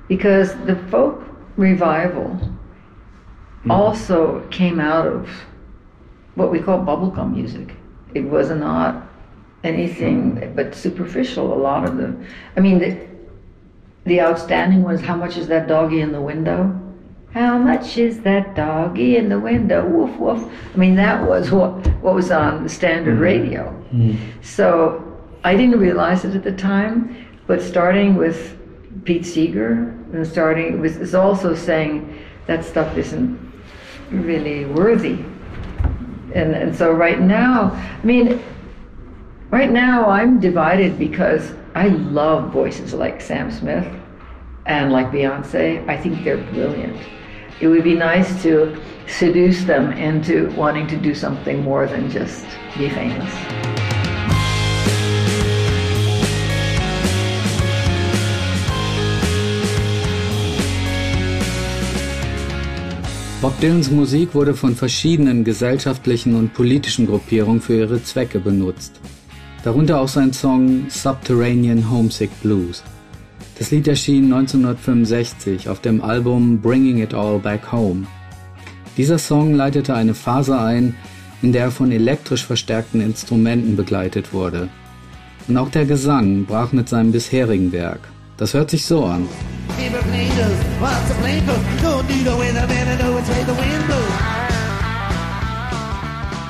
[0.07, 1.23] because the folk
[1.57, 3.71] revival mm-hmm.
[3.71, 5.29] also came out of
[6.35, 7.75] what we call bubblegum music.
[8.13, 9.07] It was not
[9.63, 11.53] anything but superficial.
[11.53, 12.15] A lot of the,
[12.55, 13.07] I mean, the,
[14.05, 16.79] the outstanding ones how much is that doggy in the window?
[17.35, 19.85] How much is that doggy in the window?
[19.85, 20.49] Woof, woof.
[20.73, 23.23] I mean, that was what, what was on the standard mm-hmm.
[23.23, 23.85] radio.
[23.91, 24.41] Mm-hmm.
[24.41, 28.57] So I didn't realize it at the time, but starting with
[29.03, 32.17] Pete Seeger and starting with is also saying
[32.47, 33.37] that stuff isn't
[34.11, 35.19] really worthy.
[36.33, 37.71] And and so right now,
[38.01, 38.41] I mean,
[39.49, 43.93] right now I'm divided because I love voices like Sam Smith
[44.65, 45.85] and like Beyonce.
[45.89, 46.95] I think they're brilliant.
[47.61, 48.75] It would be nice to
[49.07, 52.45] seduce them into wanting to do something more than just
[52.77, 53.31] be famous.
[63.41, 68.99] Bob Dylans Musik wurde von verschiedenen gesellschaftlichen und politischen Gruppierungen für ihre Zwecke benutzt.
[69.63, 72.83] Darunter auch sein Song Subterranean Homesick Blues.
[73.57, 78.05] Das Lied erschien 1965 auf dem Album Bringing It All Back Home.
[78.97, 80.95] Dieser Song leitete eine Phase ein,
[81.41, 84.67] in der er von elektrisch verstärkten Instrumenten begleitet wurde.
[85.47, 88.01] Und auch der Gesang brach mit seinem bisherigen Werk.
[88.35, 89.25] Das hört sich so an.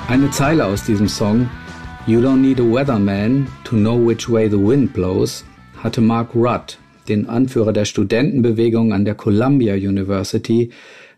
[0.07, 1.49] Eine Zeile aus diesem Song,
[2.07, 5.43] You don't need a weatherman to know which way the wind blows,
[5.83, 6.77] hatte Mark Rudd,
[7.07, 10.71] den Anführer der Studentenbewegung an der Columbia University,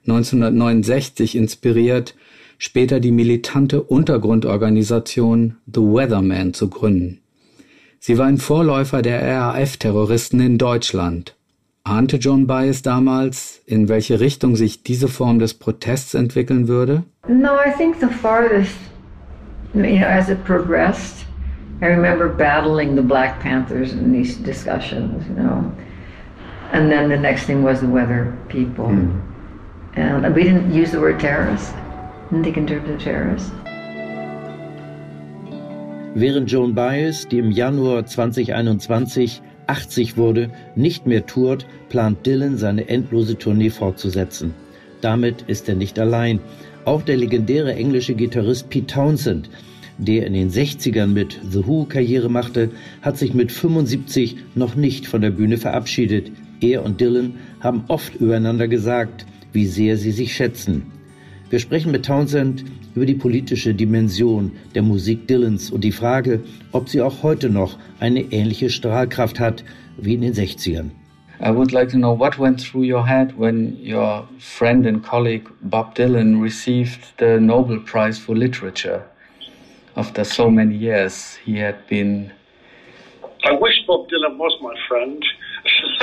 [0.08, 2.16] 1969 inspiriert,
[2.58, 7.20] später die militante Untergrundorganisation The Weatherman zu gründen.
[8.00, 11.36] Sie war ein Vorläufer der RAF-Terroristen in Deutschland.
[11.84, 17.04] Ahnte John Baez damals, in welche Richtung sich diese Form des Protests entwickeln würde?
[17.28, 18.76] No, I think the farthest,
[19.74, 21.26] you know, as it progressed,
[21.80, 25.72] I remember battling the Black Panthers in these discussions, you know.
[26.72, 28.88] And then the next thing was the weather people.
[29.94, 31.74] And we didn't use the word terrorist.
[32.30, 33.52] Didn't think in terms of terrorists.
[36.16, 42.90] Während Joan Baez, die im Januar 2021 80 wurde, nicht mehr tourt, plant Dylan seine
[42.90, 44.54] endlose Tournee fortzusetzen.
[45.02, 46.40] Damit ist er nicht allein.
[46.86, 49.50] Auch der legendäre englische Gitarrist Pete Townsend,
[49.98, 52.72] der in den 60ern mit The Who Karriere machte,
[53.02, 56.32] hat sich mit 75 noch nicht von der Bühne verabschiedet.
[56.62, 60.84] Er und Dylan haben oft übereinander gesagt, wie sehr sie sich schätzen.
[61.50, 66.42] Wir sprechen mit Townsend über die politische Dimension der Musik Dylans und die Frage,
[66.72, 69.64] ob sie auch heute noch eine ähnliche Strahlkraft hat
[69.98, 70.90] wie in den 60ern.
[71.40, 75.48] I would like to know what went through your head when your friend and colleague
[75.62, 79.06] Bob Dylan received the Nobel Prize for Literature.
[79.98, 82.32] After so many years, he had been.
[83.44, 85.26] I wish Bob Dylan was my friend.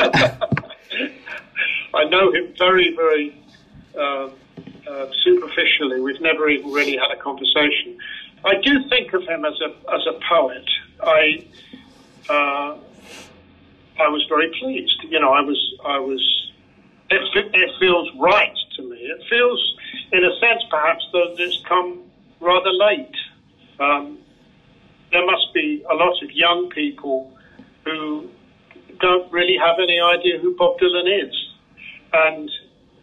[1.94, 3.40] I know him very, very
[3.96, 4.30] uh,
[5.22, 6.00] superficially.
[6.00, 7.96] We've never even really had a conversation.
[8.44, 10.68] I do think of him as a as a poet.
[11.00, 11.46] I
[12.28, 12.76] uh,
[14.00, 15.04] I was very pleased.
[15.08, 16.20] You know, I was I was.
[17.10, 17.20] It,
[17.54, 18.96] it feels right to me.
[18.96, 19.76] It feels,
[20.10, 22.00] in a sense, perhaps that it's come
[22.40, 23.14] rather late.
[23.80, 24.18] Um,
[25.12, 27.32] there must be a lot of young people
[27.84, 28.28] who
[29.00, 31.34] don't really have any idea who Bob Dylan is,
[32.12, 32.50] and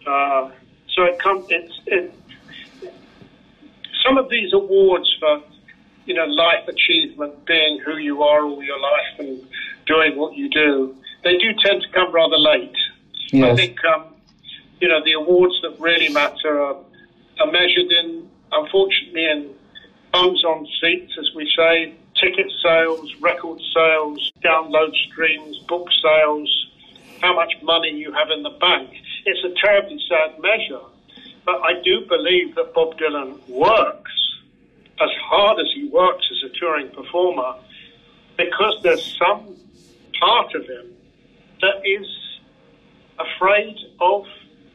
[0.06, 0.52] uh,
[0.94, 1.46] so it comes.
[1.50, 2.14] It's it,
[4.04, 5.42] some of these awards for
[6.06, 9.48] you know life achievement, being who you are all your life, and
[9.86, 12.76] doing what you do, they do tend to come rather late.
[13.32, 13.52] Yes.
[13.52, 14.06] I think um,
[14.80, 16.78] you know the awards that really matter are,
[17.40, 19.50] are measured in, unfortunately, in
[20.12, 26.68] bums on seats, as we say, ticket sales, record sales, download streams, book sales,
[27.22, 28.90] how much money you have in the bank.
[29.26, 30.82] It's a terribly sad measure,
[31.46, 34.12] but I do believe that Bob Dylan works
[35.02, 37.56] as hard as he works as a touring performer
[38.38, 39.56] because there's some
[40.20, 40.92] part of him
[41.62, 42.08] that is
[43.20, 44.26] afraid of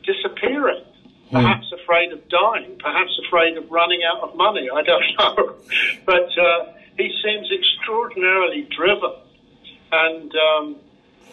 [0.04, 0.84] disappearing,
[1.30, 4.68] perhaps afraid of dying, perhaps afraid of running out of money.
[4.72, 5.54] I don't know.
[6.04, 9.12] but uh, he seems extraordinarily driven.
[9.92, 10.76] And um,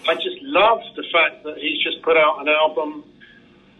[0.07, 3.03] I just love the fact that he's just put out an album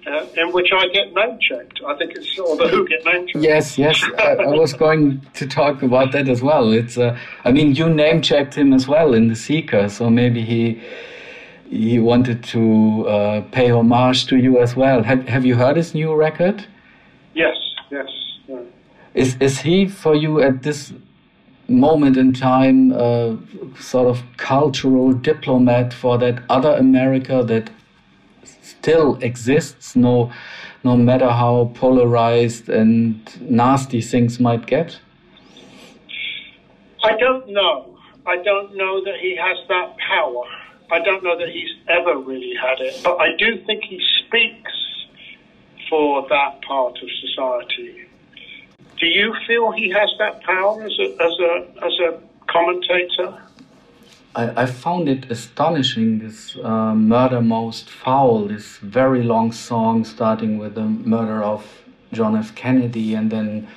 [0.06, 1.80] uh, in which I get name checked.
[1.86, 3.44] I think it's or the Who get name checked.
[3.44, 4.04] Yes, yes.
[4.18, 6.72] I, I was going to talk about that as well.
[6.72, 10.44] It's, uh, I mean, you name checked him as well in the Seeker, so maybe
[10.44, 10.82] he
[11.74, 15.02] he wanted to uh, pay homage to you as well.
[15.04, 16.66] Have Have you heard his new record?
[17.34, 17.56] Yes,
[17.90, 18.10] yes.
[18.48, 18.60] Yeah.
[19.14, 20.94] Is is he for you at this
[21.68, 23.38] moment in time a
[23.80, 27.72] sort of cultural diplomat for that other America that
[28.62, 30.32] still exists, no
[30.84, 35.00] no matter how polarized and nasty things might get?
[37.04, 37.98] I don't know.
[38.26, 40.46] I don't know that he has that power.
[40.94, 44.74] I don't know that he's ever really had it, but I do think he speaks
[45.90, 48.06] for that part of society.
[49.00, 53.42] Do you feel he has that power as a as a as a commentator?
[54.36, 60.60] I, I found it astonishing this uh, Murder Most Foul, this very long song starting
[60.60, 61.66] with the murder of
[62.12, 62.54] John F.
[62.54, 63.68] Kennedy and then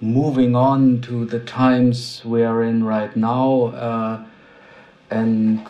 [0.00, 3.66] moving on to the times we are in right now.
[3.66, 4.24] Uh,
[5.10, 5.66] and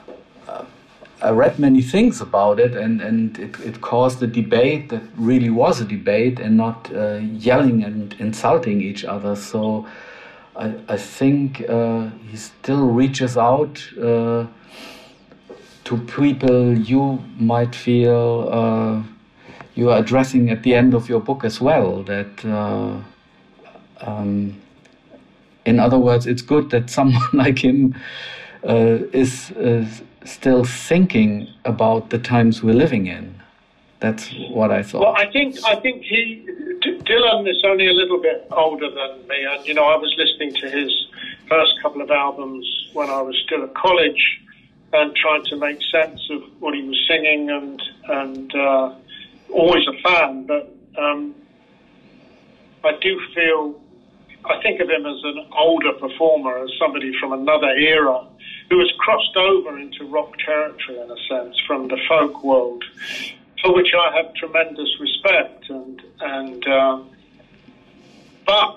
[1.25, 5.49] I read many things about it, and, and it, it caused a debate that really
[5.49, 9.35] was a debate and not uh, yelling and insulting each other.
[9.35, 9.87] So
[10.55, 14.47] I, I think uh, he still reaches out uh,
[15.85, 19.03] to people you might feel uh,
[19.75, 22.03] you are addressing at the end of your book as well.
[22.03, 22.99] That, uh,
[24.07, 24.61] um,
[25.65, 27.95] in other words, it's good that someone like him
[28.63, 33.41] uh, is, is still thinking about the times we're living in.
[34.01, 35.01] That's what I thought.
[35.01, 36.45] Well, I think I think he
[36.83, 40.15] D- Dylan is only a little bit older than me, and you know I was
[40.19, 40.91] listening to his
[41.49, 44.41] first couple of albums when I was still at college,
[44.93, 48.95] and trying to make sense of what he was singing, and and uh,
[49.51, 51.35] always a fan, but um,
[52.85, 53.81] I do feel
[54.47, 58.27] I think of him as an older performer, as somebody from another era
[58.71, 62.85] who has crossed over into rock territory in a sense from the folk world
[63.65, 66.99] for which I have tremendous respect, and and uh,
[68.47, 68.77] but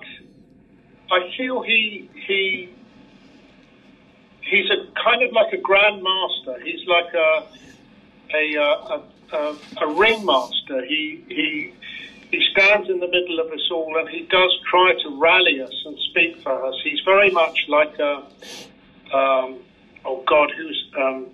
[1.11, 2.73] I feel he he
[4.41, 6.61] he's a kind of like a grandmaster.
[6.63, 7.43] He's like a
[8.33, 9.01] a a,
[9.33, 10.85] a, a ringmaster.
[10.85, 11.73] He he
[12.31, 15.73] he stands in the middle of us all and he does try to rally us
[15.85, 16.75] and speak for us.
[16.83, 18.15] He's very much like a,
[19.13, 19.59] um,
[20.03, 21.27] oh God, who's um,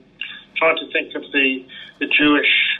[0.56, 1.66] trying to think of the
[2.00, 2.80] the Jewish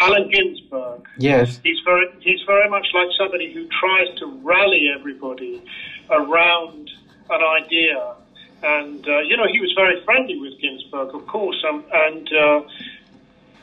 [0.00, 1.06] Allen Ginsberg.
[1.16, 1.60] Yes.
[1.62, 5.62] He's very he's very much like somebody who tries to rally everybody
[6.10, 6.90] around
[7.30, 8.14] an idea.
[8.62, 12.60] And uh, you know, he was very friendly with Ginsberg, of course, um, and uh,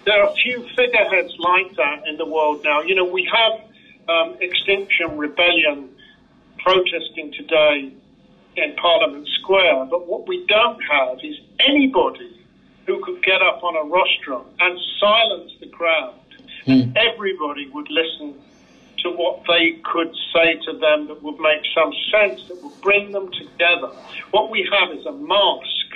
[0.05, 2.81] there are a few figureheads like that in the world now.
[2.81, 3.59] You know, we have
[4.10, 5.89] um, Extinction Rebellion
[6.64, 7.91] protesting today
[8.58, 12.32] in Parliament Square, but what we don't have is anybody
[12.88, 16.14] who could get up on a rostrum and silence the crowd.
[16.68, 18.34] And everybody would listen
[18.99, 23.12] to what they could say to them that would make some sense, that would bring
[23.12, 23.91] them together.
[24.32, 25.89] What we have is a mask,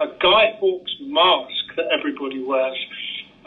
[0.00, 2.76] a Guy Fawkes mask that everybody wears,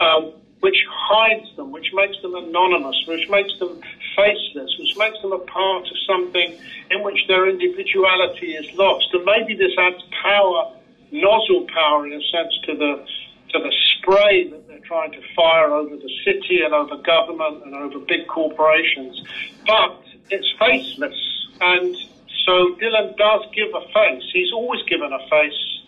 [0.00, 3.80] um, which hides them, which makes them anonymous, which makes them
[4.14, 6.56] faceless, which makes them a part of something
[6.90, 9.06] in which their individuality is lost.
[9.12, 10.72] And maybe this adds power,
[11.10, 13.06] nozzle power in a sense, to the
[13.52, 17.74] to the spray that they're trying to fire over the city and over government and
[17.74, 19.20] over big corporations.
[19.66, 20.00] But
[20.30, 21.18] it's faceless.
[21.60, 21.96] And
[22.46, 24.22] so Dylan does give a face.
[24.32, 25.80] He's always given a face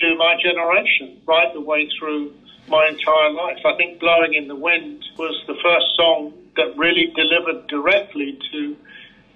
[0.00, 2.32] to my generation, right the way through
[2.68, 3.58] my entire life.
[3.64, 8.76] I think Blowing in the Wind was the first song that really delivered directly to,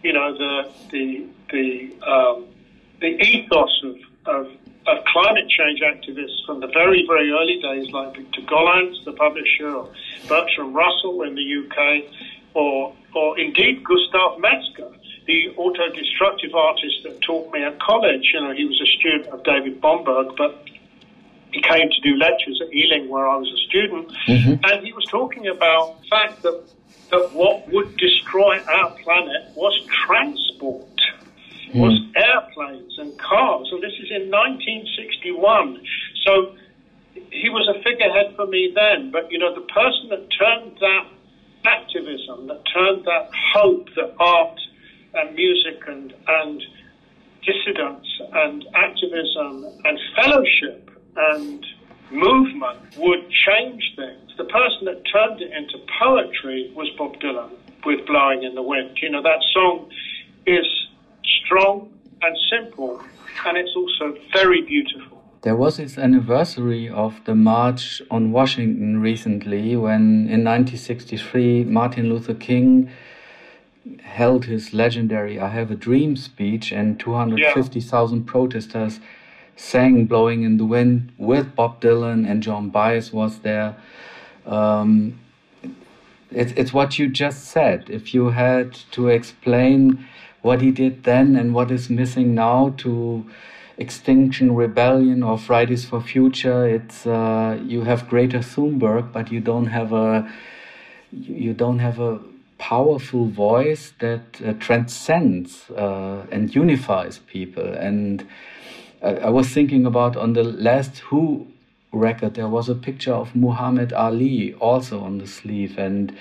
[0.03, 2.47] you know, the the the um,
[3.01, 3.97] the ethos of,
[4.27, 4.47] of
[4.87, 9.70] of climate change activists from the very, very early days, like Victor Gollancz, the publisher,
[9.70, 9.91] or
[10.29, 12.05] Bertrand Russell in the UK,
[12.55, 14.91] or, or indeed Gustav Metzger,
[15.27, 18.31] the auto-destructive artist that taught me at college.
[18.35, 20.64] You know, he was a student of David Bomberg, but
[21.55, 24.65] he came to do lectures at Ealing where I was a student, mm-hmm.
[24.65, 26.65] and he was talking about the fact that,
[27.11, 29.75] that what would destroy our planet was
[30.07, 31.01] transport
[31.73, 31.81] mm.
[31.81, 35.81] was airplanes and cars, and this is in 1961.
[36.27, 36.57] So
[37.31, 41.07] he was a figurehead for me then, but you know, the person that turned that
[41.65, 44.59] activism, that turned that hope that art
[45.15, 46.63] and music and, and
[47.47, 50.84] dissidence and activism and fellowship
[51.17, 51.65] and
[52.11, 54.33] movement would change things.
[54.37, 57.51] The person that turned it into poetry was Bob Dylan
[57.85, 58.99] with Blowing in the Wind.
[59.01, 59.91] You know, that song
[60.47, 60.67] is
[61.45, 61.93] strong
[62.23, 63.03] and simple,
[63.47, 65.23] and it's also very beautiful.
[65.43, 72.33] There was this anniversary of the March on Washington recently when in 1963 Martin Luther
[72.33, 72.91] King
[74.03, 79.01] held his legendary I Have a Dream speech and 250,000 protesters
[79.57, 83.77] sang Blowing in the Wind with Bob Dylan and Joan Baez was there.
[84.47, 85.21] Um,
[86.31, 87.89] it's, it's what you just said.
[87.89, 90.07] If you had to explain
[90.43, 93.25] what he did then and what is missing now to
[93.79, 99.67] Extinction Rebellion or Fridays for Future, it's uh, you have Greta Thunberg, but you don't
[99.67, 100.31] have a
[101.11, 102.21] you don't have a
[102.59, 107.67] powerful voice that uh, transcends uh, and unifies people.
[107.67, 108.27] And
[109.05, 111.47] I, I was thinking about on the last Who
[111.93, 116.17] record, there was a picture of Muhammad Ali also on the sleeve, and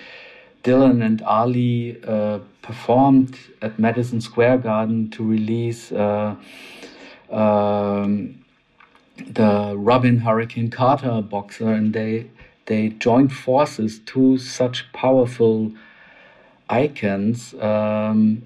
[0.64, 6.36] Dylan and Ali uh, performed at Madison Square Garden to release uh,
[7.32, 8.44] um,
[9.18, 12.30] the Rubin Hurricane Carter boxer, and they
[12.66, 15.72] they joined forces to such powerful
[16.70, 17.54] icons.
[17.56, 18.44] Um,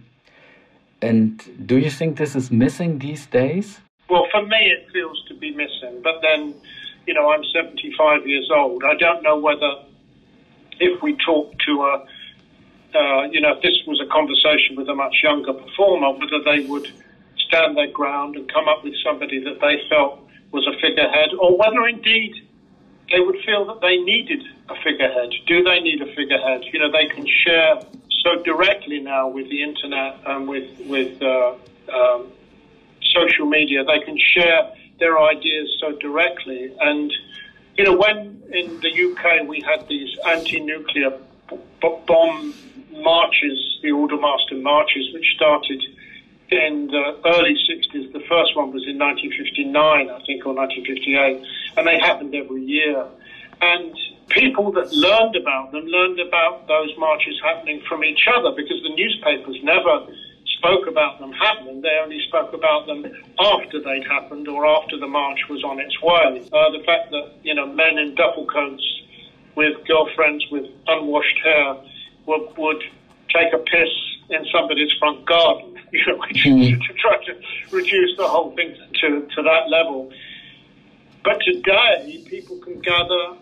[1.02, 3.80] and do you think this is missing these days?
[4.10, 6.02] Well, for me, it feels to be missing.
[6.02, 6.56] But then,
[7.06, 8.84] you know, I'm 75 years old.
[8.84, 9.76] I don't know whether
[10.80, 12.06] if we talk to a,
[12.98, 16.66] uh, you know, if this was a conversation with a much younger performer, whether they
[16.68, 16.88] would
[17.48, 20.20] stand their ground and come up with somebody that they felt
[20.52, 22.34] was a figurehead, or whether indeed
[23.12, 25.34] they would feel that they needed a figurehead.
[25.46, 26.64] Do they need a figurehead?
[26.72, 27.82] You know, they can share
[28.24, 31.54] so directly now with the internet and with with uh,
[31.94, 32.32] um,
[33.14, 33.84] social media.
[33.84, 36.72] They can share their ideas so directly.
[36.80, 37.12] And
[37.78, 41.12] you know, when in the UK we had these anti-nuclear
[41.50, 41.58] b-
[42.08, 42.56] bomb
[42.92, 45.84] marches, the Aldermaston marches, which started
[46.50, 48.12] in the early 60s.
[48.14, 51.44] The first one was in 1959, I think, or 1958,
[51.76, 53.06] and they happened every year.
[53.62, 53.94] And
[54.30, 58.94] people that learned about them learned about those marches happening from each other because the
[58.96, 60.08] newspapers never
[60.58, 61.82] spoke about them happening.
[61.82, 63.06] They only spoke about them
[63.40, 66.42] after they'd happened or after the march was on its way.
[66.52, 68.84] Uh, the fact that, you know, men in duffel coats
[69.56, 71.78] with girlfriends with unwashed hair
[72.26, 72.84] would, would
[73.34, 73.90] take a piss
[74.30, 76.80] in somebody's front garden, you know, which mm.
[76.88, 77.34] to try to
[77.72, 80.12] reduce the whole thing to, to that level.
[81.24, 83.38] But today, people can gather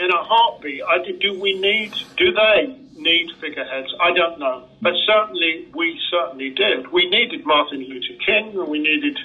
[0.00, 0.82] in a heartbeat.
[0.82, 3.94] I, do we need, do they need figureheads?
[4.00, 4.68] I don't know.
[4.82, 6.92] But certainly, we certainly did.
[6.92, 9.18] We needed Martin Luther King, and we needed,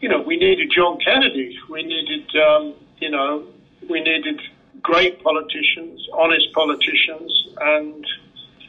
[0.00, 1.58] you know, we needed John Kennedy.
[1.68, 3.46] We needed, um, you know,
[3.88, 4.40] we needed
[4.82, 8.06] great politicians, honest politicians, and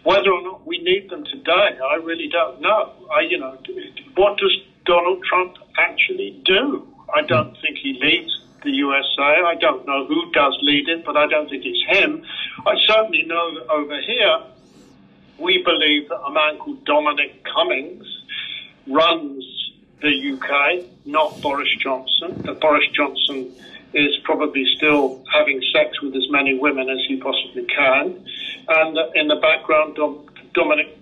[0.03, 2.93] whether or not we need them today, I really don't know.
[3.13, 3.57] I, you know,
[4.15, 6.87] what does Donald Trump actually do?
[7.13, 8.31] I don't think he leads
[8.63, 9.43] the USA.
[9.45, 12.23] I don't know who does lead it, but I don't think it's him.
[12.65, 14.39] I certainly know that over here,
[15.37, 18.05] we believe that a man called Dominic Cummings
[18.87, 19.43] runs
[20.01, 22.41] the UK, not Boris Johnson.
[22.43, 23.53] That Boris Johnson
[23.93, 28.25] is probably still having sex with as many women as he possibly can.
[28.67, 30.97] And in the background, Dom- Dominic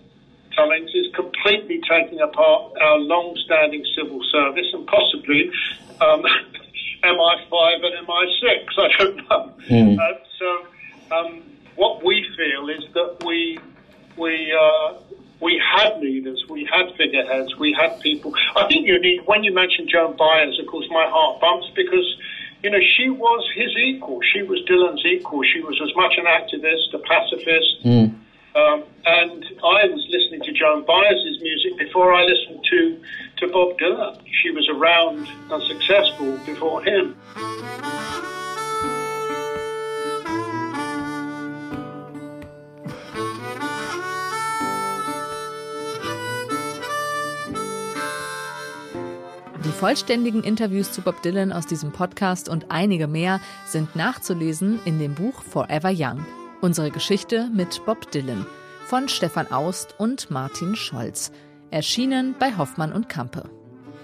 [0.56, 5.50] Cummings is completely taking apart our long-standing civil service and possibly
[6.02, 6.24] um,
[7.04, 8.66] MI5 and MI6.
[8.78, 9.54] I don't know.
[9.70, 10.00] Mm.
[10.00, 10.68] Uh, so
[11.16, 11.44] um,
[11.76, 13.60] what we feel is that we
[14.18, 14.94] we uh,
[15.42, 18.34] we had leaders, we had figureheads, we had people.
[18.56, 22.06] I think you need when you mention Joan Baez, of course, my heart bumps because.
[22.64, 24.22] You know, she was his equal.
[24.34, 25.44] She was Dylan's equal.
[25.44, 28.10] She was as much an activist, a pacifist, mm.
[28.56, 33.00] um, and I was listening to Joan Baez's music before I listened to
[33.38, 34.20] to Bob Dylan.
[34.42, 37.16] She was around and successful before him.
[49.76, 55.16] Vollständigen Interviews zu Bob Dylan aus diesem Podcast und einige mehr sind nachzulesen in dem
[55.16, 56.26] Buch Forever Young.
[56.62, 58.46] Unsere Geschichte mit Bob Dylan
[58.86, 61.32] von Stefan Aust und Martin Scholz.
[61.72, 63.50] Erschienen bei Hoffmann und Kampe.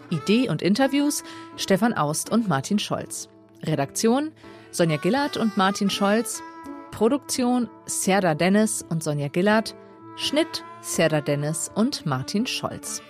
[0.09, 1.23] Idee und Interviews
[1.55, 3.29] Stefan Aust und Martin Scholz.
[3.63, 4.31] Redaktion
[4.71, 6.43] Sonja Gillard und Martin Scholz.
[6.91, 9.73] Produktion Serda Dennis und Sonja Gillard.
[10.17, 13.01] Schnitt Serda Dennis und Martin Scholz.